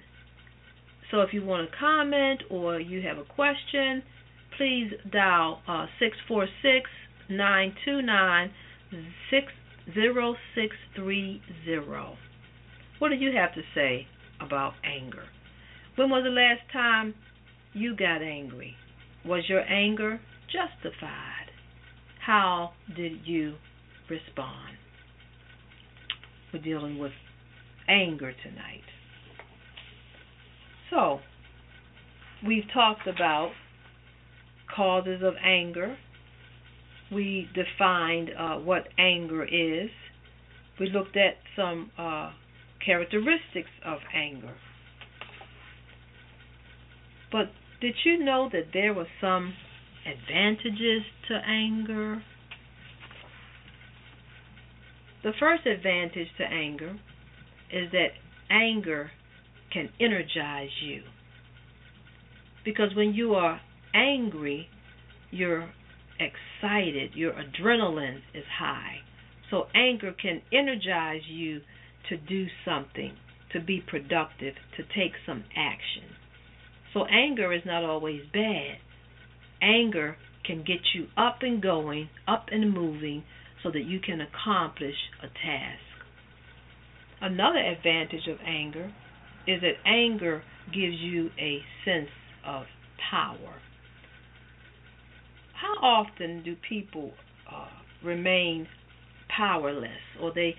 [1.12, 4.04] So if you want to comment or you have a question,
[4.58, 6.90] please dial uh, 646
[7.30, 8.52] 929
[9.30, 12.18] 60630.
[13.00, 14.08] What do you have to say
[14.40, 15.24] about anger?
[15.96, 17.16] When was the last time
[17.74, 18.76] you got angry?
[19.26, 20.20] Was your anger
[20.52, 21.50] justified?
[22.26, 23.56] How did you
[24.10, 24.78] respond?
[26.54, 27.14] We're dealing with
[27.88, 28.84] anger tonight.
[30.90, 31.22] So,
[32.46, 33.52] we've talked about
[34.76, 35.98] causes of anger.
[37.12, 39.90] We defined uh, what anger is.
[40.80, 42.32] We looked at some uh,
[42.84, 44.56] characteristics of anger.
[47.32, 49.54] But did you know that there were some
[50.06, 52.24] advantages to anger?
[55.24, 56.98] The first advantage to anger
[57.72, 58.10] is that
[58.50, 59.12] anger
[59.72, 61.04] can energize you.
[62.66, 63.62] Because when you are
[63.94, 64.68] angry,
[65.32, 65.70] you're
[66.20, 68.98] excited, your adrenaline is high.
[69.50, 71.62] So anger can energize you
[72.10, 73.14] to do something,
[73.54, 76.16] to be productive, to take some action.
[76.94, 78.78] So anger is not always bad.
[79.62, 83.24] Anger can get you up and going, up and moving,
[83.64, 85.80] so that you can accomplish a task.
[87.22, 88.92] Another advantage of anger
[89.48, 92.10] is that anger gives you a sense
[92.46, 92.64] of
[93.12, 93.60] power.
[95.62, 97.12] How often do people
[97.52, 97.68] uh,
[98.04, 98.68] remain
[99.36, 100.56] powerless or they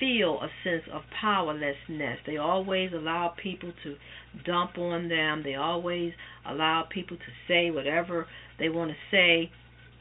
[0.00, 2.18] feel a sense of powerlessness.
[2.26, 3.96] They always allow people to
[4.44, 5.42] dump on them.
[5.44, 6.12] They always
[6.46, 8.26] allow people to say whatever
[8.58, 9.50] they want to say.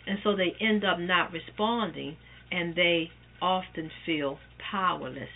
[0.08, 2.18] And so they end up not responding
[2.52, 3.10] and they
[3.42, 4.40] often feel
[4.72, 5.30] powerless.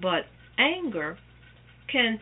[0.00, 0.24] But
[0.58, 1.18] anger
[1.90, 2.18] can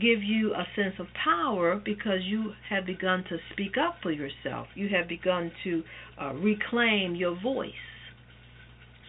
[0.00, 4.68] give you a sense of power because you have begun to speak up for yourself.
[4.74, 5.82] You have begun to
[6.20, 7.72] uh, reclaim your voice.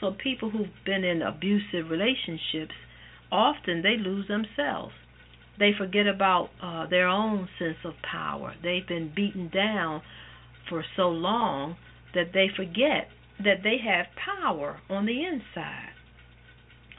[0.01, 2.73] So people who've been in abusive relationships,
[3.31, 4.93] often they lose themselves.
[5.57, 8.55] They forget about uh, their own sense of power.
[8.61, 10.01] They've been beaten down
[10.67, 11.77] for so long
[12.13, 13.07] that they forget
[13.39, 15.93] that they have power on the inside.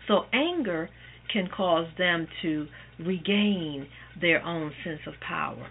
[0.08, 0.88] So anger
[1.32, 2.66] can cause them to
[2.98, 3.86] regain
[4.20, 5.68] their own sense of power.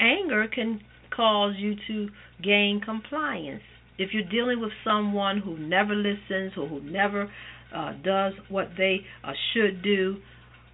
[0.00, 0.80] Anger can
[1.14, 2.08] cause you to
[2.42, 3.62] gain compliance
[3.98, 7.30] if you're dealing with someone who never listens or who never
[7.74, 10.16] uh, does what they uh, should do,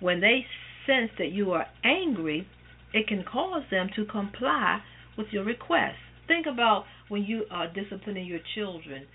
[0.00, 0.44] when they
[0.87, 2.46] sense that you are angry,
[2.92, 4.80] it can cause them to comply
[5.16, 5.96] with your request.
[6.28, 9.07] Think about when you are disciplining your children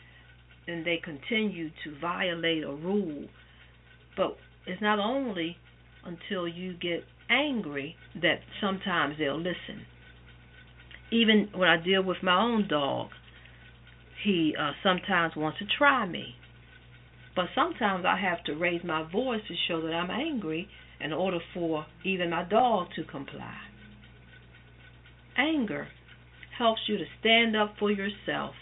[0.68, 3.28] and they continue to violate a rule.
[4.18, 5.58] But it's not only
[6.06, 9.86] until you get angry that sometimes they'll listen.
[11.12, 13.10] Even when I deal with my own dog,
[14.24, 16.36] he uh, sometimes wants to try me.
[17.36, 20.68] But sometimes I have to raise my voice to show that I'm angry
[21.00, 23.56] in order for even my dog to comply.
[25.38, 25.88] Anger
[26.58, 28.54] helps you to stand up for yourself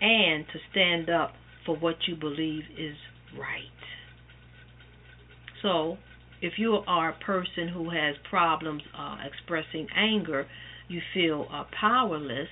[0.00, 1.32] and to stand up
[1.66, 2.96] for what you believe is
[3.38, 3.60] right.
[5.60, 5.98] So,
[6.42, 10.46] if you are a person who has problems uh, expressing anger,
[10.88, 12.48] you feel uh, powerless,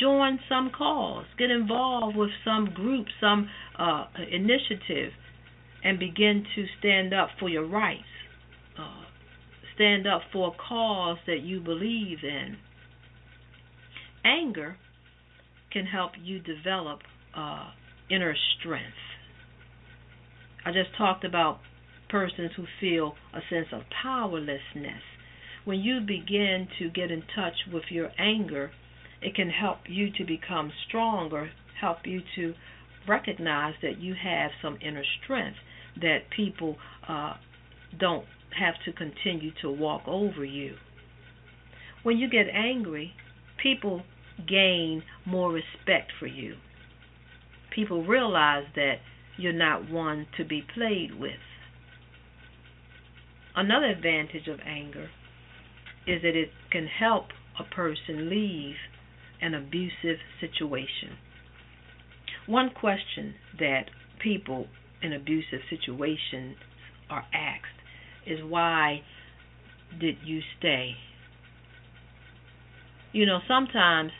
[0.00, 5.12] join some cause, get involved with some group, some uh, initiative,
[5.82, 8.04] and begin to stand up for your rights.
[8.78, 9.04] Uh,
[9.74, 12.56] stand up for a cause that you believe in.
[14.24, 14.76] Anger
[15.72, 17.00] can help you develop
[17.36, 17.70] uh,
[18.08, 18.94] inner strength.
[20.64, 21.58] I just talked about
[22.14, 25.02] persons who feel a sense of powerlessness.
[25.64, 28.70] When you begin to get in touch with your anger,
[29.20, 31.50] it can help you to become stronger,
[31.80, 32.54] help you to
[33.08, 35.56] recognize that you have some inner strength,
[36.00, 36.76] that people
[37.08, 37.32] uh,
[37.98, 38.26] don't
[38.60, 40.74] have to continue to walk over you.
[42.04, 43.12] When you get angry,
[43.60, 44.02] people
[44.48, 46.54] gain more respect for you.
[47.74, 48.98] People realize that
[49.36, 51.32] you're not one to be played with.
[53.56, 55.10] Another advantage of anger
[56.06, 57.26] is that it can help
[57.58, 58.76] a person leave
[59.40, 61.16] an abusive situation.
[62.46, 63.84] One question that
[64.18, 64.66] people
[65.02, 66.56] in abusive situations
[67.08, 67.80] are asked
[68.26, 69.02] is why
[70.00, 70.94] did you stay?
[73.12, 74.10] You know, sometimes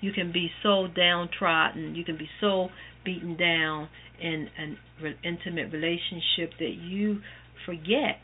[0.00, 2.68] you can be so downtrodden, you can be so
[3.04, 3.88] beaten down
[4.20, 4.76] in an
[5.24, 7.20] intimate relationship that you
[7.66, 8.20] forget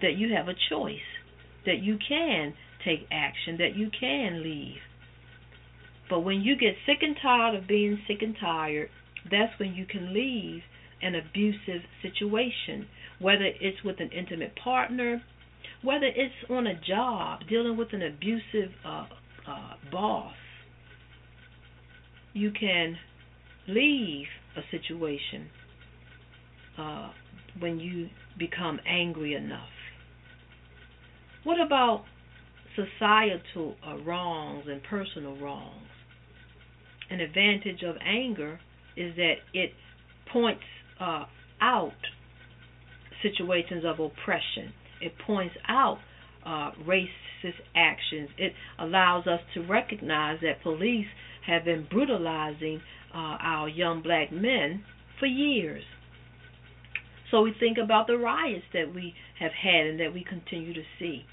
[0.00, 0.96] that you have a choice,
[1.66, 4.78] that you can take action, that you can leave.
[6.10, 8.90] But when you get sick and tired of being sick and tired,
[9.30, 10.62] that's when you can leave
[11.02, 12.86] an abusive situation,
[13.18, 15.22] whether it's with an intimate partner,
[15.82, 19.06] whether it's on a job, dealing with an abusive uh,
[19.46, 20.34] uh, boss.
[22.32, 22.96] You can
[23.68, 24.26] leave
[24.56, 25.48] a situation
[26.78, 27.10] uh,
[27.58, 29.68] when you become angry enough.
[31.44, 32.04] What about
[32.74, 35.86] societal uh, wrongs and personal wrongs?
[37.10, 38.58] An advantage of anger
[38.96, 39.72] is that it
[40.32, 40.62] points
[40.98, 41.24] uh,
[41.60, 41.92] out
[43.22, 44.72] situations of oppression.
[45.02, 45.98] It points out
[46.46, 48.30] uh, racist actions.
[48.38, 51.06] It allows us to recognize that police
[51.46, 52.80] have been brutalizing
[53.14, 54.82] uh, our young black men
[55.20, 55.82] for years.
[57.30, 60.82] So we think about the riots that we have had and that we continue to
[60.98, 61.24] see.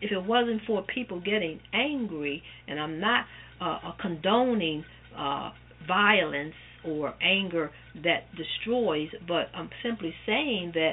[0.00, 3.24] If it wasn't for people getting angry, and I'm not
[3.60, 4.84] uh, condoning
[5.16, 5.50] uh,
[5.86, 7.70] violence or anger
[8.04, 10.92] that destroys, but I'm simply saying that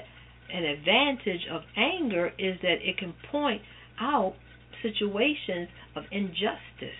[0.51, 3.61] an advantage of anger is that it can point
[3.99, 4.35] out
[4.81, 6.99] situations of injustice.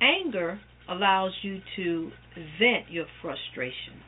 [0.00, 2.10] Anger allows you to
[2.58, 4.00] vent your frustration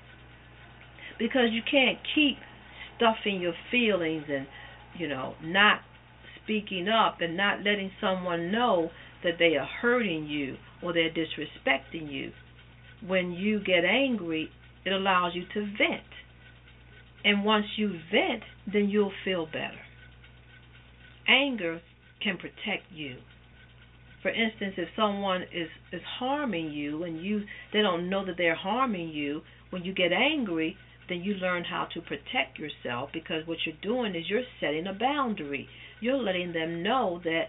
[1.18, 2.36] because you can't keep
[2.96, 4.46] stuffing your feelings and
[4.98, 5.80] you know not
[6.44, 8.90] speaking up and not letting someone know
[9.22, 12.32] that they are hurting you or they're disrespecting you.
[13.06, 14.50] When you get angry
[14.84, 16.02] it allows you to vent.
[17.24, 19.80] And once you vent then you'll feel better.
[21.26, 21.80] Anger
[22.22, 23.16] can protect you.
[24.22, 28.54] For instance, if someone is is harming you and you they don't know that they're
[28.54, 30.76] harming you, when you get angry,
[31.08, 34.92] then you learn how to protect yourself because what you're doing is you're setting a
[34.94, 35.68] boundary.
[36.00, 37.44] You're letting them know that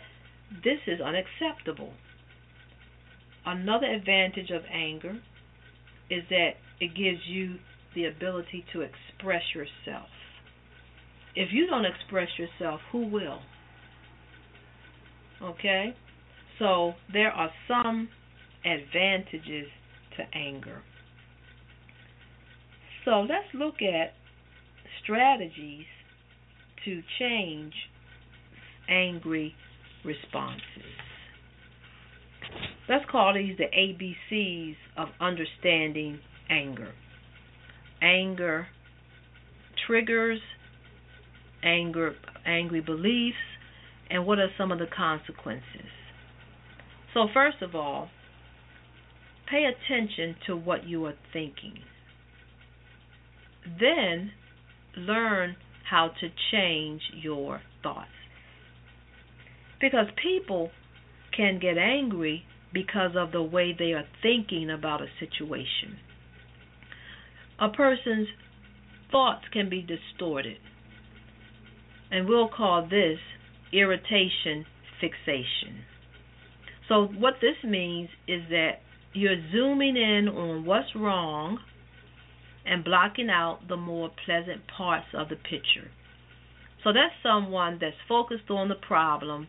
[0.64, 1.94] this is unacceptable.
[3.46, 5.20] Another advantage of anger
[6.10, 7.56] is that it gives you
[7.96, 10.10] the ability to express yourself.
[11.36, 13.40] If you don't express yourself, who will?
[15.42, 15.96] Okay?
[16.60, 18.10] So there are some
[18.64, 19.68] advantages
[20.18, 20.82] to anger.
[23.04, 24.14] So let's look at
[25.04, 25.86] strategies
[26.86, 27.74] to change
[28.90, 29.54] angry
[30.04, 30.62] responses.
[32.88, 36.20] Let's call these the ABCs of understanding
[36.50, 36.92] anger.
[38.02, 38.68] Anger
[39.88, 40.40] triggers,
[41.64, 42.16] anger,
[42.46, 43.38] angry beliefs,
[44.10, 45.90] and what are some of the consequences?
[47.14, 48.10] So, first of all,
[49.50, 51.80] pay attention to what you are thinking.
[53.80, 54.32] Then,
[54.98, 55.56] learn
[55.90, 58.10] how to change your thoughts.
[59.80, 60.72] Because people
[61.36, 65.98] can get angry because of the way they are thinking about a situation.
[67.60, 68.28] A person's
[69.12, 70.58] thoughts can be distorted.
[72.12, 73.20] And we'll call this
[73.72, 74.66] irritation
[75.00, 75.84] fixation.
[76.88, 78.82] So, what this means is that
[79.14, 81.60] you're zooming in on what's wrong
[82.66, 85.90] and blocking out the more pleasant parts of the picture.
[86.84, 89.48] So, that's someone that's focused on the problem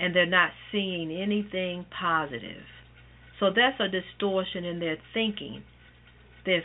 [0.00, 2.64] and they're not seeing anything positive.
[3.40, 5.62] So that's a distortion in their thinking.
[6.44, 6.64] They're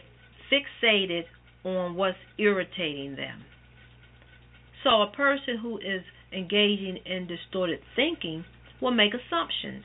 [0.51, 1.23] fixated
[1.63, 3.43] on what's irritating them.
[4.83, 8.43] So a person who is engaging in distorted thinking
[8.81, 9.83] will make assumptions.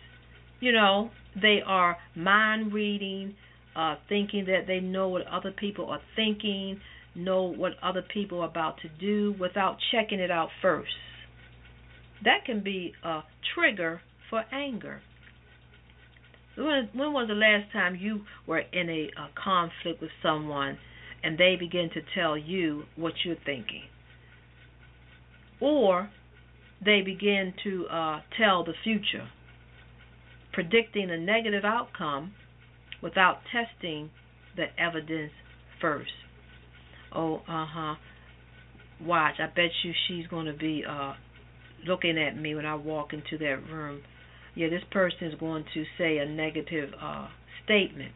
[0.61, 3.35] You know, they are mind reading,
[3.77, 6.81] uh, thinking that they know what other people are thinking,
[7.15, 10.91] know what other people are about to do without checking it out first.
[12.25, 13.21] That can be a
[13.55, 14.01] trigger
[14.31, 15.01] for anger.
[16.57, 20.79] When, when was the last time you were in a, a conflict with someone
[21.23, 23.85] and they begin to tell you what you're thinking?
[25.61, 26.11] Or
[26.85, 29.29] they begin to uh, tell the future,
[30.53, 32.33] predicting a negative outcome
[33.03, 34.11] without testing
[34.57, 35.33] the evidence
[35.81, 36.11] first.
[37.15, 37.95] Oh, uh huh.
[39.01, 41.15] Watch, I bet you she's going to be uh,
[41.87, 44.03] looking at me when I walk into that room.
[44.55, 47.29] Yeah, this person is going to say a negative uh,
[47.65, 48.13] statement.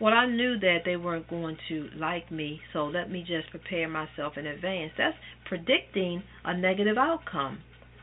[0.00, 3.88] Well, I knew that they weren't going to like me, so let me just prepare
[3.88, 4.92] myself in advance.
[4.96, 7.58] That's predicting a negative outcome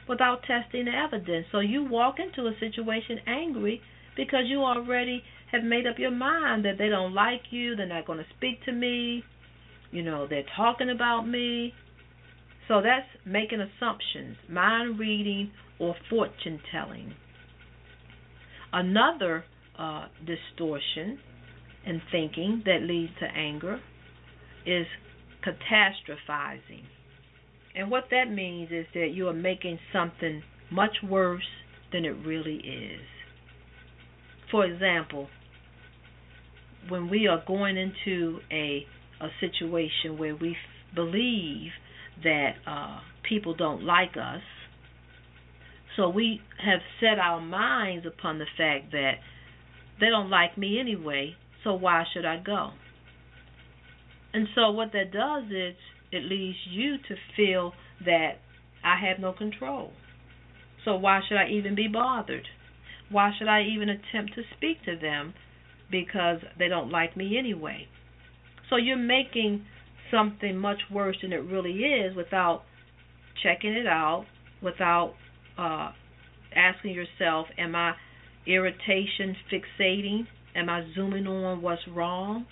[0.08, 1.48] without testing the evidence.
[1.52, 3.82] So you walk into a situation angry
[4.18, 8.06] because you already have made up your mind that they don't like you, they're not
[8.06, 9.24] going to speak to me,
[9.92, 11.74] you know, they're talking about me.
[12.68, 17.14] So that's making assumptions, mind reading, or fortune telling.
[18.74, 19.46] Another
[19.78, 21.20] uh, distortion
[21.86, 23.80] in thinking that leads to anger
[24.66, 24.88] is
[25.46, 26.84] catastrophizing.
[27.76, 30.42] And what that means is that you are making something
[30.72, 31.44] much worse
[31.92, 33.02] than it really is.
[34.50, 35.28] For example,
[36.90, 38.86] when we are going into a
[39.22, 41.72] a situation where we f- believe
[42.24, 44.42] that uh, people don't like us,
[45.96, 49.14] so we have set our minds upon the fact that
[50.00, 52.72] they don't like me anyway, so why should I go?
[54.34, 55.76] And so what that does is
[56.12, 58.40] it leads you to feel that
[58.84, 59.92] I have no control.
[60.84, 62.48] So why should I even be bothered?
[63.10, 65.34] Why should I even attempt to speak to them
[65.90, 67.88] because they don't like me anyway?
[68.70, 69.66] So you're making
[70.12, 72.64] something much worse than it really is without
[73.42, 74.26] checking it out,
[74.62, 75.14] without
[75.58, 75.92] uh,
[76.56, 77.94] asking yourself, am I
[78.46, 80.28] irritation fixating?
[80.56, 82.46] Am I zooming on what's wrong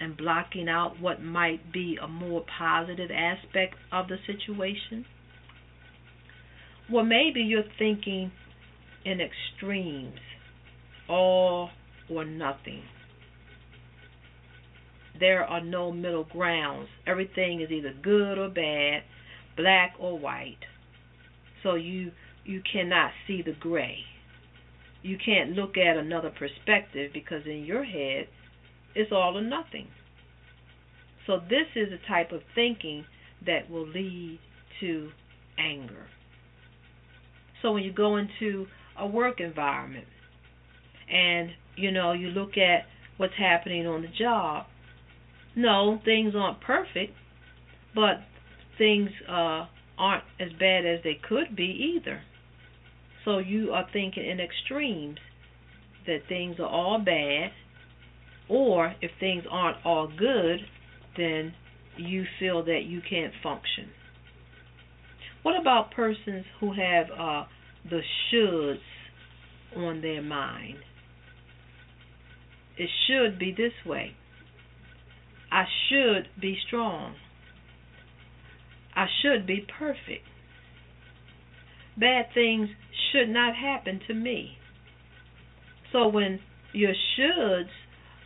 [0.00, 5.04] and blocking out what might be a more positive aspect of the situation?
[6.90, 8.30] Well, maybe you're thinking
[9.04, 10.20] in extremes,
[11.08, 11.70] all
[12.10, 12.82] or nothing.
[15.18, 16.88] There are no middle grounds.
[17.06, 19.02] Everything is either good or bad,
[19.56, 20.64] black or white.
[21.62, 22.12] So you
[22.44, 23.98] you cannot see the gray.
[25.02, 28.28] You can't look at another perspective because in your head
[28.94, 29.88] it's all or nothing.
[31.26, 33.04] So this is a type of thinking
[33.44, 34.38] that will lead
[34.80, 35.10] to
[35.58, 36.06] anger.
[37.60, 38.66] So when you go into
[38.98, 40.06] a work environment
[41.10, 44.66] and you know you look at what's happening on the job,
[45.56, 47.14] no, things aren't perfect,
[47.94, 48.20] but
[48.76, 49.66] things uh,
[49.98, 52.20] aren't as bad as they could be either.
[53.24, 55.18] So you are thinking in extremes
[56.06, 57.50] that things are all bad,
[58.48, 60.60] or if things aren't all good,
[61.16, 61.52] then
[61.96, 63.90] you feel that you can't function.
[65.42, 67.44] What about persons who have uh,
[67.88, 68.00] the
[68.32, 68.78] shoulds
[69.76, 70.78] on their mind?
[72.76, 74.12] It should be this way.
[75.50, 77.14] I should be strong.
[78.94, 80.26] I should be perfect.
[81.96, 82.68] Bad things
[83.10, 84.58] should not happen to me.
[85.92, 86.40] So when
[86.72, 87.70] your shoulds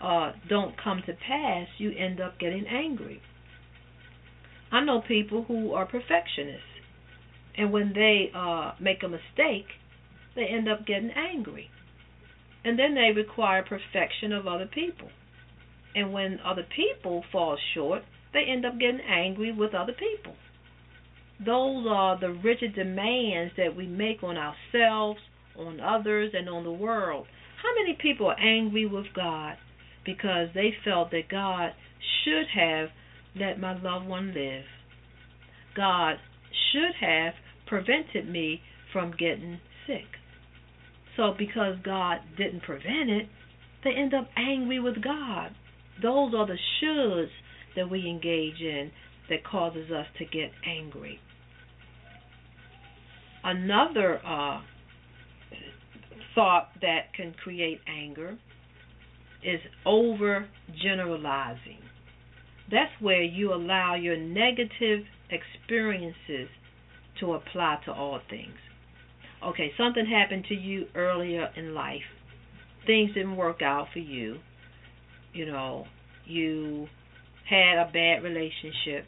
[0.00, 3.22] uh, don't come to pass, you end up getting angry.
[4.72, 6.62] I know people who are perfectionists,
[7.56, 9.66] and when they uh, make a mistake,
[10.34, 11.70] they end up getting angry.
[12.64, 15.08] And then they require perfection of other people.
[15.94, 20.34] And when other people fall short, they end up getting angry with other people.
[21.44, 25.20] Those are the rigid demands that we make on ourselves,
[25.58, 27.26] on others, and on the world.
[27.62, 29.56] How many people are angry with God
[30.04, 31.72] because they felt that God
[32.24, 32.88] should have
[33.36, 34.64] let my loved one live?
[35.76, 36.16] God
[36.72, 37.34] should have
[37.66, 38.60] prevented me
[38.92, 40.06] from getting sick.
[41.16, 43.28] So, because God didn't prevent it,
[43.84, 45.54] they end up angry with God
[46.00, 47.30] those are the shoulds
[47.76, 48.90] that we engage in
[49.28, 51.18] that causes us to get angry.
[53.44, 54.60] Another uh,
[56.34, 58.38] thought that can create anger
[59.42, 60.48] is over
[60.82, 61.78] generalizing.
[62.70, 66.48] That's where you allow your negative experiences
[67.20, 68.56] to apply to all things.
[69.44, 72.02] Okay, something happened to you earlier in life.
[72.86, 74.38] Things didn't work out for you.
[75.32, 75.86] You know,
[76.26, 76.86] you
[77.48, 79.06] had a bad relationship.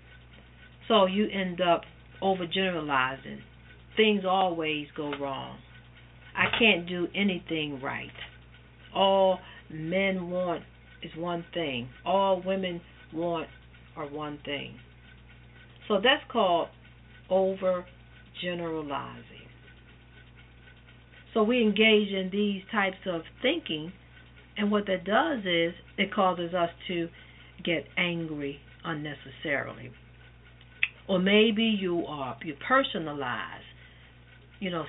[0.89, 1.83] So you end up
[2.23, 3.41] overgeneralizing.
[3.97, 5.59] Things always go wrong.
[6.37, 8.11] I can't do anything right.
[8.95, 9.39] All
[9.71, 10.63] men want
[11.03, 11.89] is one thing.
[12.05, 12.81] All women
[13.13, 13.49] want
[13.97, 14.75] are one thing.
[15.87, 16.69] So that's called
[17.31, 17.85] over
[18.43, 19.23] generalizing.
[21.33, 23.93] So we engage in these types of thinking,
[24.57, 27.09] and what that does is it causes us to
[27.65, 29.91] get angry unnecessarily.
[31.09, 33.61] Or maybe you are you personalize.
[34.61, 34.85] You know,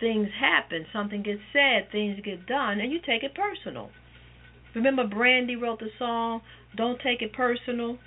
[0.00, 3.90] things happen, something gets said, things get done, and you take it personal.
[4.74, 6.42] Remember Brandy wrote the song,
[6.76, 7.98] Don't Take It Personal?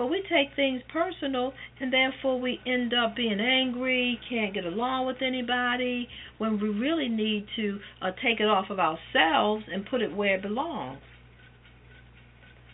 [0.00, 5.06] But we take things personal, and therefore we end up being angry, can't get along
[5.06, 10.00] with anybody, when we really need to uh, take it off of ourselves and put
[10.00, 11.00] it where it belongs.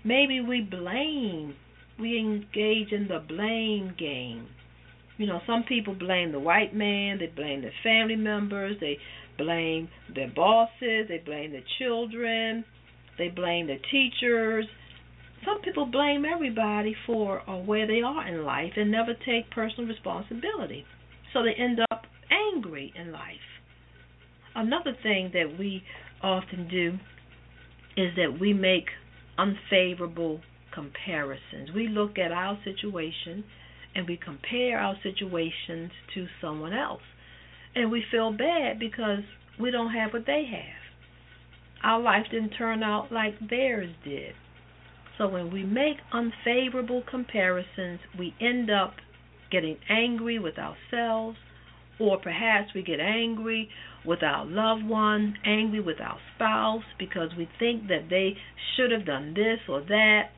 [0.05, 1.57] Maybe we blame,
[1.99, 4.47] we engage in the blame game.
[5.18, 8.99] You know, some people blame the white man, they blame their family members, they
[9.37, 12.64] blame their bosses, they blame the children,
[13.18, 14.66] they blame the teachers,
[15.47, 19.89] some people blame everybody for or where they are in life and never take personal
[19.89, 20.85] responsibility.
[21.33, 23.47] So they end up angry in life.
[24.57, 25.85] Another thing that we
[26.21, 26.99] often do
[27.97, 28.87] is that we make
[29.39, 30.41] unfavorable
[30.75, 31.71] comparisons.
[31.75, 33.45] We look at our situation
[33.95, 37.03] and we compare our situations to someone else.
[37.75, 39.21] And we feel bad because
[39.61, 41.85] we don't have what they have.
[41.85, 44.35] Our life didn't turn out like theirs did.
[45.19, 48.95] So when we make unfavorable comparisons, we end up
[49.51, 51.39] getting angry with ourselves,
[51.99, 53.71] or perhaps we get angry
[54.05, 58.35] with our loved one, angry with our spouse because we think that they
[58.77, 60.31] should have done this or that.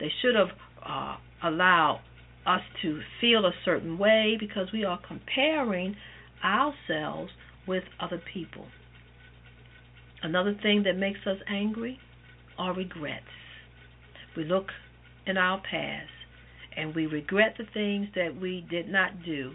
[0.00, 0.48] They should have
[0.84, 2.00] uh, allowed
[2.46, 5.96] us to feel a certain way because we are comparing
[6.42, 7.30] ourselves
[7.66, 8.66] with other people.
[10.22, 11.98] Another thing that makes us angry
[12.58, 13.24] are regrets.
[14.36, 14.66] We look
[15.26, 16.10] in our past
[16.76, 19.52] and we regret the things that we did not do,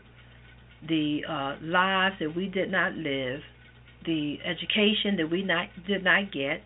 [0.88, 3.42] the uh, lives that we did not live,
[4.06, 6.62] the education that we not did not get,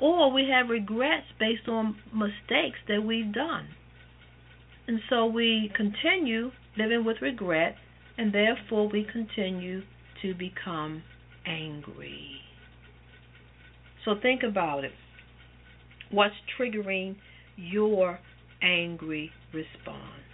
[0.00, 3.66] or we have regrets based on mistakes that we've done.
[4.86, 7.76] And so we continue living with regret,
[8.18, 9.82] and therefore we continue
[10.22, 11.02] to become
[11.46, 12.40] angry.
[14.04, 14.92] So think about it.
[16.10, 17.16] What's triggering
[17.56, 18.18] your
[18.62, 20.24] angry response.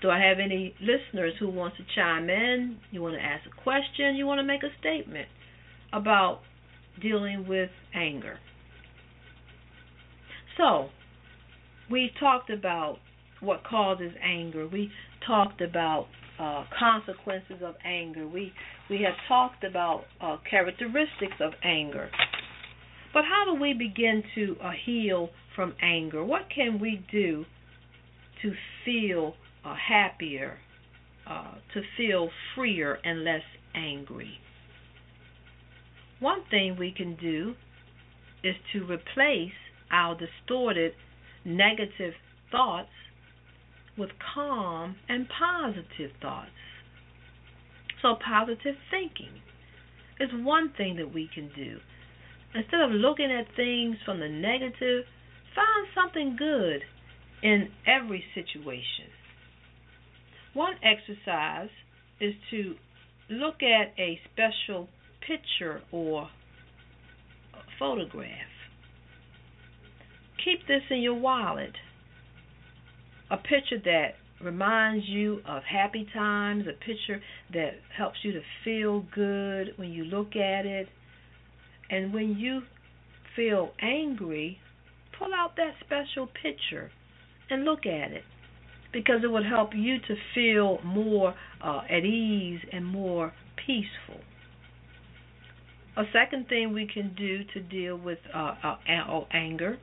[0.00, 2.76] Do I have any listeners who want to chime in?
[2.92, 4.14] You want to ask a question?
[4.14, 5.26] You want to make a statement
[5.92, 6.40] about
[7.02, 8.38] dealing with anger?
[10.56, 10.88] So,
[11.90, 12.98] we talked about
[13.40, 14.68] what causes anger.
[14.68, 14.90] We
[15.26, 16.06] talked about
[16.38, 18.26] uh, consequences of anger.
[18.26, 18.52] We
[18.88, 22.08] we have talked about uh, characteristics of anger.
[23.12, 26.24] But how do we begin to uh, heal from anger?
[26.24, 27.44] What can we do
[28.42, 28.52] to
[28.84, 29.34] feel
[29.64, 30.58] uh, happier,
[31.26, 33.42] uh, to feel freer and less
[33.74, 34.38] angry?
[36.20, 37.54] One thing we can do
[38.42, 39.52] is to replace
[39.90, 40.92] our distorted
[41.44, 42.14] negative
[42.50, 42.90] thoughts
[43.96, 46.50] with calm and positive thoughts.
[48.02, 49.42] So, positive thinking
[50.20, 51.78] is one thing that we can do.
[52.58, 55.04] Instead of looking at things from the negative,
[55.54, 56.82] find something good
[57.40, 59.06] in every situation.
[60.54, 61.68] One exercise
[62.20, 62.74] is to
[63.30, 64.88] look at a special
[65.24, 66.28] picture or
[67.78, 68.26] photograph.
[70.44, 71.76] Keep this in your wallet.
[73.30, 79.04] A picture that reminds you of happy times, a picture that helps you to feel
[79.14, 80.88] good when you look at it,
[81.90, 82.62] and when you
[83.34, 84.58] feel angry,
[85.18, 86.90] pull out that special picture
[87.50, 88.24] and look at it
[88.92, 94.20] because it would help you to feel more uh, at ease and more peaceful.
[95.96, 99.78] A second thing we can do to deal with uh, uh, anger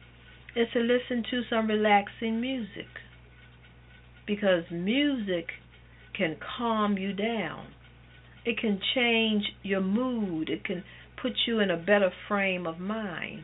[0.55, 2.87] is to listen to some relaxing music
[4.25, 5.47] because music
[6.17, 7.67] can calm you down.
[8.45, 10.49] It can change your mood.
[10.49, 10.83] It can
[11.25, 13.43] put you in a better frame of mind.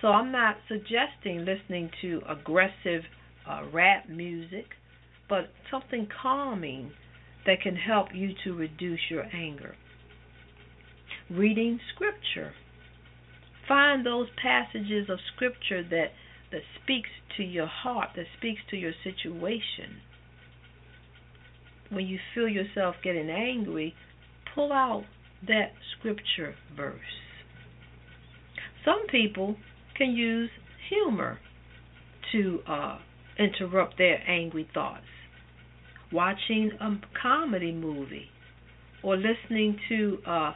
[0.00, 3.02] So I'm not suggesting listening to aggressive
[3.46, 4.64] uh, rap music,
[5.28, 6.90] but something calming
[7.44, 9.74] that can help you to reduce your anger.
[11.30, 12.54] Reading scripture.
[13.68, 16.12] Find those passages of scripture that,
[16.50, 20.00] that speaks to your heart, that speaks to your situation.
[21.90, 23.94] When you feel yourself getting angry,
[24.54, 25.04] pull out
[25.46, 27.00] that scripture verse.
[28.84, 29.56] Some people
[29.96, 30.50] can use
[30.88, 31.38] humor
[32.32, 32.98] to uh,
[33.38, 35.04] interrupt their angry thoughts.
[36.12, 38.28] Watching a comedy movie
[39.02, 40.54] or listening to a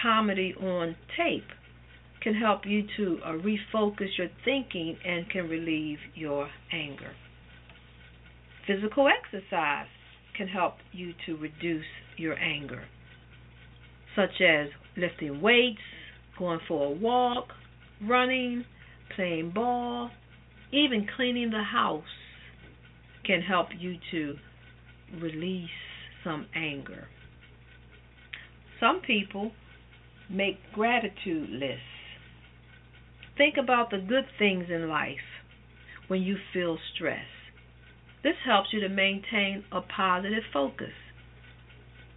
[0.00, 1.44] comedy on tape
[2.22, 7.12] can help you to uh, refocus your thinking and can relieve your anger.
[8.66, 9.86] Physical exercise
[10.36, 11.84] can help you to reduce
[12.16, 12.82] your anger,
[14.16, 15.80] such as lifting weights,
[16.38, 17.48] going for a walk,
[18.02, 18.64] running,
[19.14, 20.10] playing ball,
[20.72, 22.02] even cleaning the house
[23.24, 24.34] can help you to
[25.20, 25.70] release
[26.24, 27.06] some anger.
[28.80, 29.52] Some people
[30.30, 31.82] make gratitude lists.
[33.36, 35.16] Think about the good things in life
[36.08, 37.26] when you feel stress.
[38.22, 40.92] This helps you to maintain a positive focus.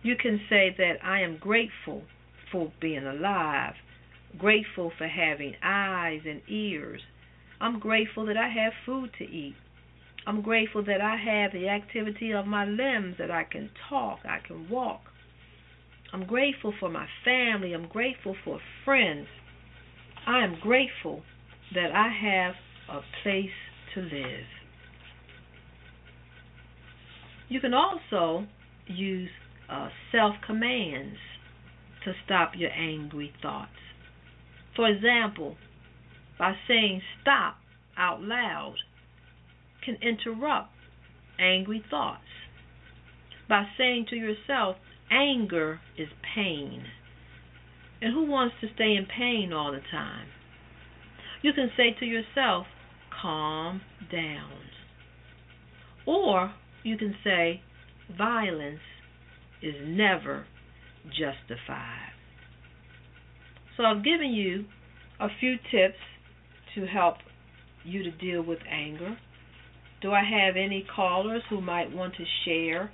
[0.02, 2.04] You can say that I am grateful
[2.52, 3.74] for being alive,
[4.38, 7.02] grateful for having eyes and ears.
[7.60, 9.56] I'm grateful that I have food to eat.
[10.26, 14.40] I'm grateful that I have the activity of my limbs, that I can talk, I
[14.46, 15.02] can walk.
[16.14, 17.74] I'm grateful for my family.
[17.74, 19.28] I'm grateful for friends.
[20.26, 21.24] I am grateful
[21.74, 22.56] that I have
[22.90, 23.50] a place
[23.94, 24.46] to live.
[27.48, 28.46] You can also
[28.88, 29.30] use
[29.70, 31.18] uh, self commands
[32.04, 33.72] to stop your angry thoughts.
[34.76, 35.58] For example,
[36.38, 37.58] by saying stop
[37.98, 38.76] out loud
[39.84, 40.72] can interrupt
[41.40, 42.22] angry thoughts.
[43.48, 44.78] By saying to yourself,
[45.12, 46.84] anger is pain.
[48.02, 50.28] And who wants to stay in pain all the time?
[51.42, 52.68] You can say to yourself,
[53.22, 54.52] calm down.
[56.06, 56.54] Or
[56.84, 57.62] you can say,
[58.18, 58.80] violence
[59.62, 60.46] is never
[61.10, 62.14] justified.
[63.78, 64.66] So I've given you
[65.20, 65.98] a few tips
[66.76, 67.16] to help
[67.84, 69.18] you to deal with anger.
[70.02, 72.92] Do I have any callers who might want to share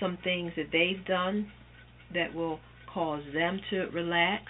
[0.00, 1.50] some things that they've done
[2.14, 2.60] that will
[2.92, 4.44] cause them to relax?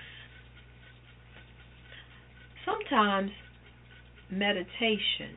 [2.64, 3.30] Sometimes
[4.30, 5.34] meditation,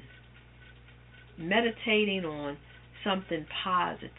[1.37, 2.57] meditating on
[3.03, 4.11] something positive,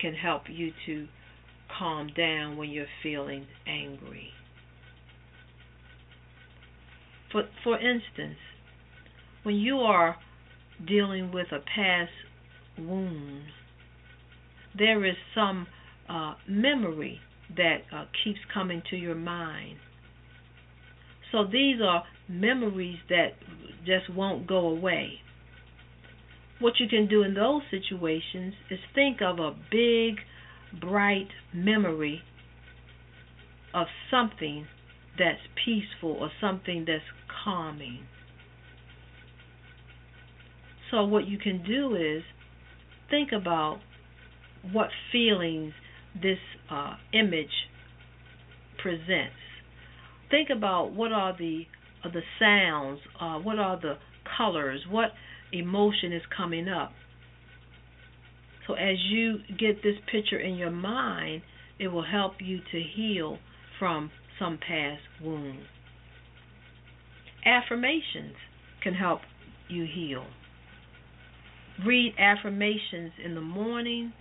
[0.00, 1.06] can help you to
[1.78, 4.30] calm down when you're feeling angry.
[7.30, 8.38] For, for instance,
[9.42, 10.16] when you are
[10.86, 12.10] dealing with a past
[12.78, 13.44] wound,
[14.76, 15.66] there is some
[16.08, 17.20] uh, memory
[17.56, 19.78] that uh, keeps coming to your mind.
[21.32, 23.30] So these are memories that
[23.86, 25.20] just won't go away.
[26.60, 30.16] What you can do in those situations is think of a big,
[30.78, 32.20] bright memory
[33.74, 34.66] of something
[35.18, 37.02] that's peaceful or something that's
[37.44, 38.00] calming.
[40.90, 42.22] So, what you can do is
[43.08, 43.80] think about
[44.72, 45.72] what feelings
[46.20, 46.38] this
[46.70, 47.68] uh, image
[48.82, 49.36] presents.
[50.30, 51.64] Think about what are the
[52.04, 53.94] uh, the sounds, uh, what are the
[54.36, 55.10] colors, what
[55.52, 56.92] emotion is coming up.
[58.66, 61.42] So as you get this picture in your mind,
[61.78, 63.38] it will help you to heal
[63.78, 65.60] from some past wound.
[67.44, 68.36] Affirmations
[68.82, 69.20] can help
[69.68, 70.24] you heal.
[71.86, 74.12] Read affirmations in the morning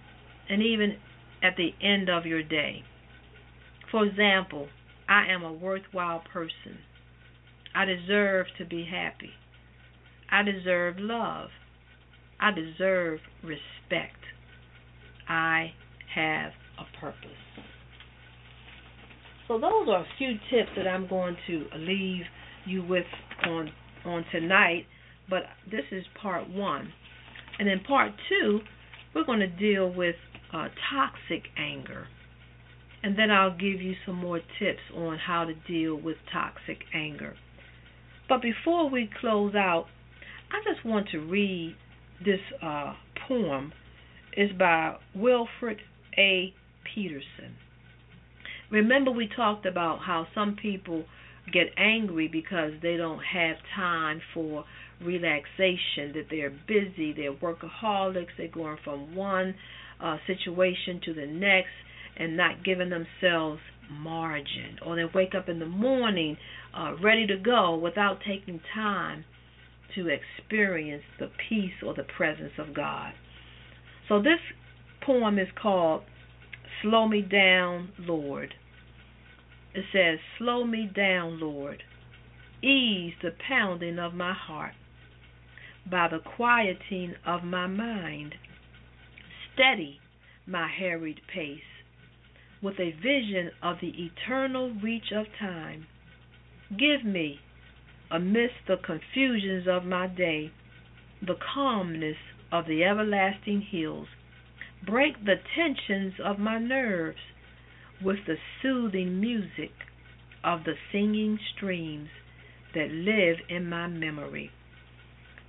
[0.49, 0.97] and even
[1.43, 2.83] at the end of your day.
[3.91, 4.67] For example,
[5.07, 6.79] I am a worthwhile person.
[7.75, 9.31] I deserve to be happy.
[10.31, 11.49] I deserve love.
[12.39, 14.17] I deserve respect.
[15.27, 15.73] I
[16.15, 17.29] have a purpose.
[19.47, 22.23] So those are a few tips that I'm going to leave
[22.65, 23.05] you with
[23.43, 23.71] on
[24.05, 24.85] on tonight,
[25.29, 26.93] but this is part 1.
[27.59, 28.59] And in part 2,
[29.13, 30.15] we're going to deal with
[30.53, 32.07] uh, toxic anger.
[33.03, 37.35] And then I'll give you some more tips on how to deal with toxic anger.
[38.29, 39.87] But before we close out,
[40.51, 41.75] I just want to read
[42.23, 42.93] this uh,
[43.27, 43.71] poem.
[44.33, 45.77] It's by Wilfred
[46.17, 46.53] A.
[46.93, 47.55] Peterson.
[48.71, 51.05] Remember, we talked about how some people
[51.51, 54.65] get angry because they don't have time for
[55.01, 59.55] relaxation, that they're busy, they're workaholics, they're going from one
[59.99, 61.69] uh, situation to the next
[62.17, 64.77] and not giving themselves margin.
[64.85, 66.37] Or they wake up in the morning
[66.75, 69.25] uh, ready to go without taking time
[69.95, 73.13] to experience the peace or the presence of God.
[74.07, 74.39] So this
[75.05, 76.03] poem is called
[76.81, 78.53] Slow Me Down, Lord.
[79.73, 81.83] It says, Slow me down, Lord.
[82.61, 84.73] Ease the pounding of my heart
[85.89, 88.35] by the quieting of my mind.
[89.53, 89.99] Steady
[90.45, 91.59] my harried pace
[92.61, 95.85] with a vision of the eternal reach of time.
[96.69, 97.39] Give me,
[98.11, 100.51] amidst the confusions of my day,
[101.21, 102.17] the calmness
[102.51, 104.07] of the everlasting hills.
[104.85, 107.19] Break the tensions of my nerves
[108.03, 109.71] with the soothing music
[110.43, 112.09] of the singing streams
[112.73, 114.51] that live in my memory.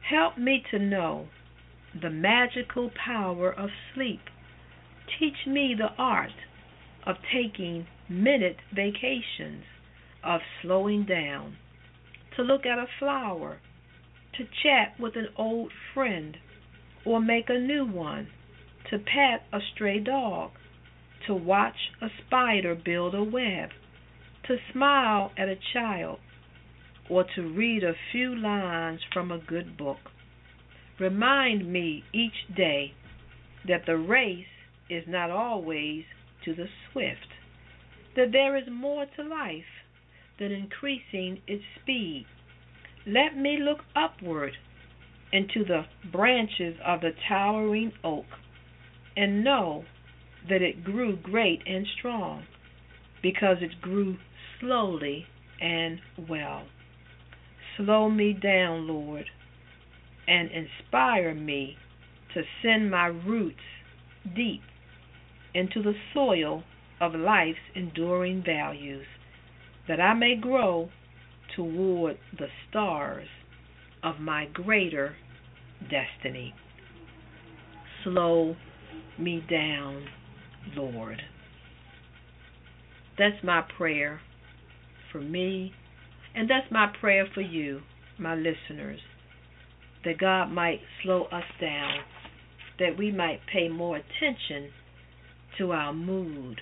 [0.09, 1.29] Help me to know
[2.01, 4.21] the magical power of sleep.
[5.19, 6.33] Teach me the art
[7.07, 9.65] of taking minute vacations,
[10.25, 11.57] of slowing down,
[12.37, 13.59] to look at a flower,
[14.37, 16.37] to chat with an old friend,
[17.05, 18.29] or make a new one,
[18.91, 20.51] to pet a stray dog,
[21.27, 23.71] to watch a spider build a web,
[24.47, 26.19] to smile at a child,
[27.09, 29.99] or to read a few lines from a good book.
[30.99, 32.93] Remind me each day
[33.67, 34.45] that the race
[34.89, 36.05] is not always
[36.45, 37.27] to the swift,
[38.17, 39.65] that there is more to life
[40.41, 42.27] than increasing its speed.
[43.07, 44.55] Let me look upward
[45.33, 48.25] into the branches of the towering oak
[49.17, 49.85] and know
[50.49, 52.45] that it grew great and strong
[53.23, 54.17] because it grew
[54.59, 55.27] slowly
[55.61, 56.65] and well.
[57.77, 59.27] Slow me down, Lord,
[60.27, 61.77] and inspire me
[62.35, 63.61] to send my roots
[64.35, 64.63] deep
[65.55, 66.63] into the soil
[67.01, 69.07] of life's enduring values,
[69.89, 70.89] that I may grow
[71.57, 73.27] toward the stars
[74.03, 75.17] of my greater
[75.83, 76.55] destiny.
[78.05, 78.57] Slow
[79.19, 80.07] me down,
[80.77, 81.21] Lord.
[83.19, 84.21] That's my prayer
[85.13, 85.73] for me,
[86.35, 87.81] and that's my prayer for you,
[88.19, 89.01] my listeners,
[90.05, 91.99] that God might slow us down,
[92.79, 94.71] that we might pay more attention
[95.59, 96.61] to our mood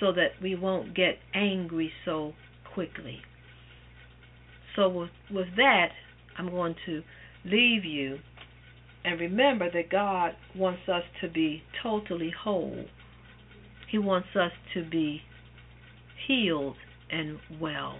[0.00, 2.32] so that we won't get angry so
[2.74, 3.20] quickly.
[4.76, 5.90] So, with, with that,
[6.36, 7.02] I'm going to
[7.44, 8.18] leave you.
[9.04, 12.86] And remember that God wants us to be totally whole.
[13.90, 15.20] He wants us to be
[16.26, 16.76] healed
[17.10, 17.98] and well.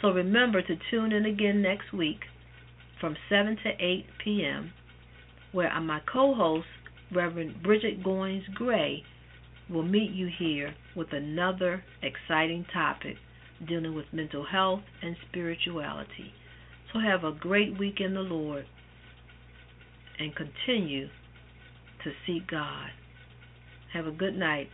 [0.00, 2.20] So remember to tune in again next week
[3.00, 4.72] from 7 to 8 p.m.,
[5.52, 6.66] where my co host
[7.12, 9.02] Reverend Bridget Goins Gray
[9.70, 13.16] will meet you here with another exciting topic
[13.68, 16.32] dealing with mental health and spirituality.
[16.92, 18.64] So have a great week in the Lord
[20.18, 21.06] and continue
[22.04, 22.88] to seek God.
[23.92, 24.68] Have a good night.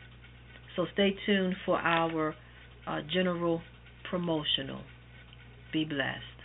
[0.76, 2.34] So stay tuned for our
[2.86, 3.62] uh, general
[4.08, 4.80] promotional.
[5.72, 6.35] Be blessed.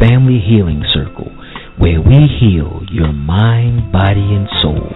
[0.00, 1.28] Family Healing Circle,
[1.76, 4.88] where we heal your mind, body, and soul.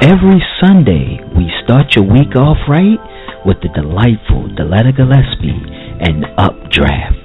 [0.00, 2.96] Every Sunday, we start your week off right
[3.44, 5.52] with the delightful Deletta Gillespie
[6.00, 7.20] and Updraft.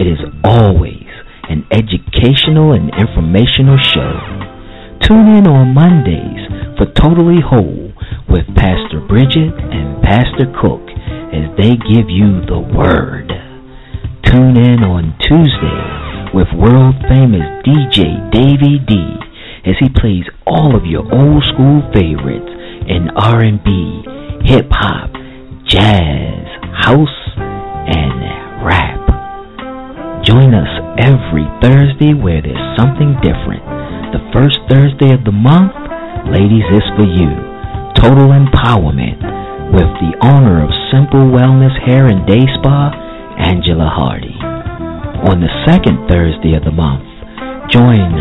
[0.00, 1.04] It is always
[1.52, 4.16] an educational and informational show.
[5.04, 6.40] Tune in on Mondays
[6.80, 7.92] for Totally Whole
[8.32, 10.88] with Pastor Bridget and Pastor Cook
[11.36, 13.28] as they give you the Word.
[14.24, 16.05] Tune in on Tuesdays
[16.36, 18.92] with world famous DJ Davey D
[19.64, 22.52] as he plays all of your old school favorites
[22.92, 23.64] in R&B,
[24.44, 25.08] hip hop,
[25.64, 26.44] jazz,
[26.76, 29.00] house, and rap.
[30.28, 30.68] Join us
[31.00, 33.64] every Thursday where there's something different.
[34.12, 35.72] The first Thursday of the month,
[36.28, 37.32] ladies, is for you.
[37.96, 42.92] Total empowerment with the owner of Simple Wellness Hair and Day Spa,
[43.40, 44.35] Angela Hardy.
[45.24, 47.08] On the second Thursday of the month,
[47.72, 48.12] join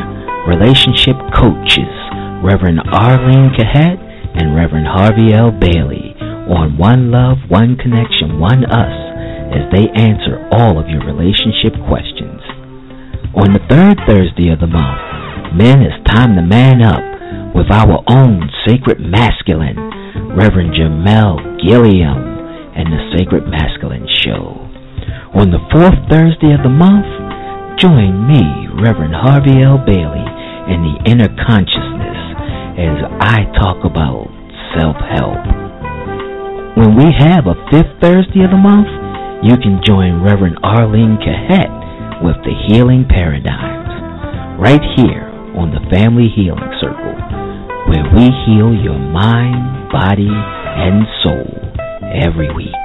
[0.47, 1.91] relationship coaches
[2.39, 3.99] Reverend Arlene Cahet
[4.39, 5.51] and Reverend Harvey L.
[5.51, 6.15] Bailey
[6.47, 8.95] on One Love, One Connection, One Us
[9.51, 12.39] as they answer all of your relationship questions.
[13.35, 15.01] On the third Thursday of the month,
[15.57, 17.03] men, it's time to man up
[17.53, 19.77] with our own sacred masculine,
[20.35, 22.23] Reverend Jamel Gilliam,
[22.75, 24.64] and the Sacred Masculine Show.
[25.35, 27.07] On the fourth Thursday of the month,
[27.77, 29.77] join me, Reverend Harvey L.
[29.77, 30.25] Bailey,
[30.71, 32.19] in the inner consciousness
[32.75, 34.27] as I talk about
[34.75, 35.43] self help.
[36.75, 38.87] When we have a fifth Thursday of the month,
[39.43, 41.71] you can join Reverend Arlene Cahet
[42.23, 43.91] with the healing paradigms
[44.59, 47.15] right here on the Family Healing Circle,
[47.87, 51.47] where we heal your mind, body, and soul
[52.23, 52.84] every week.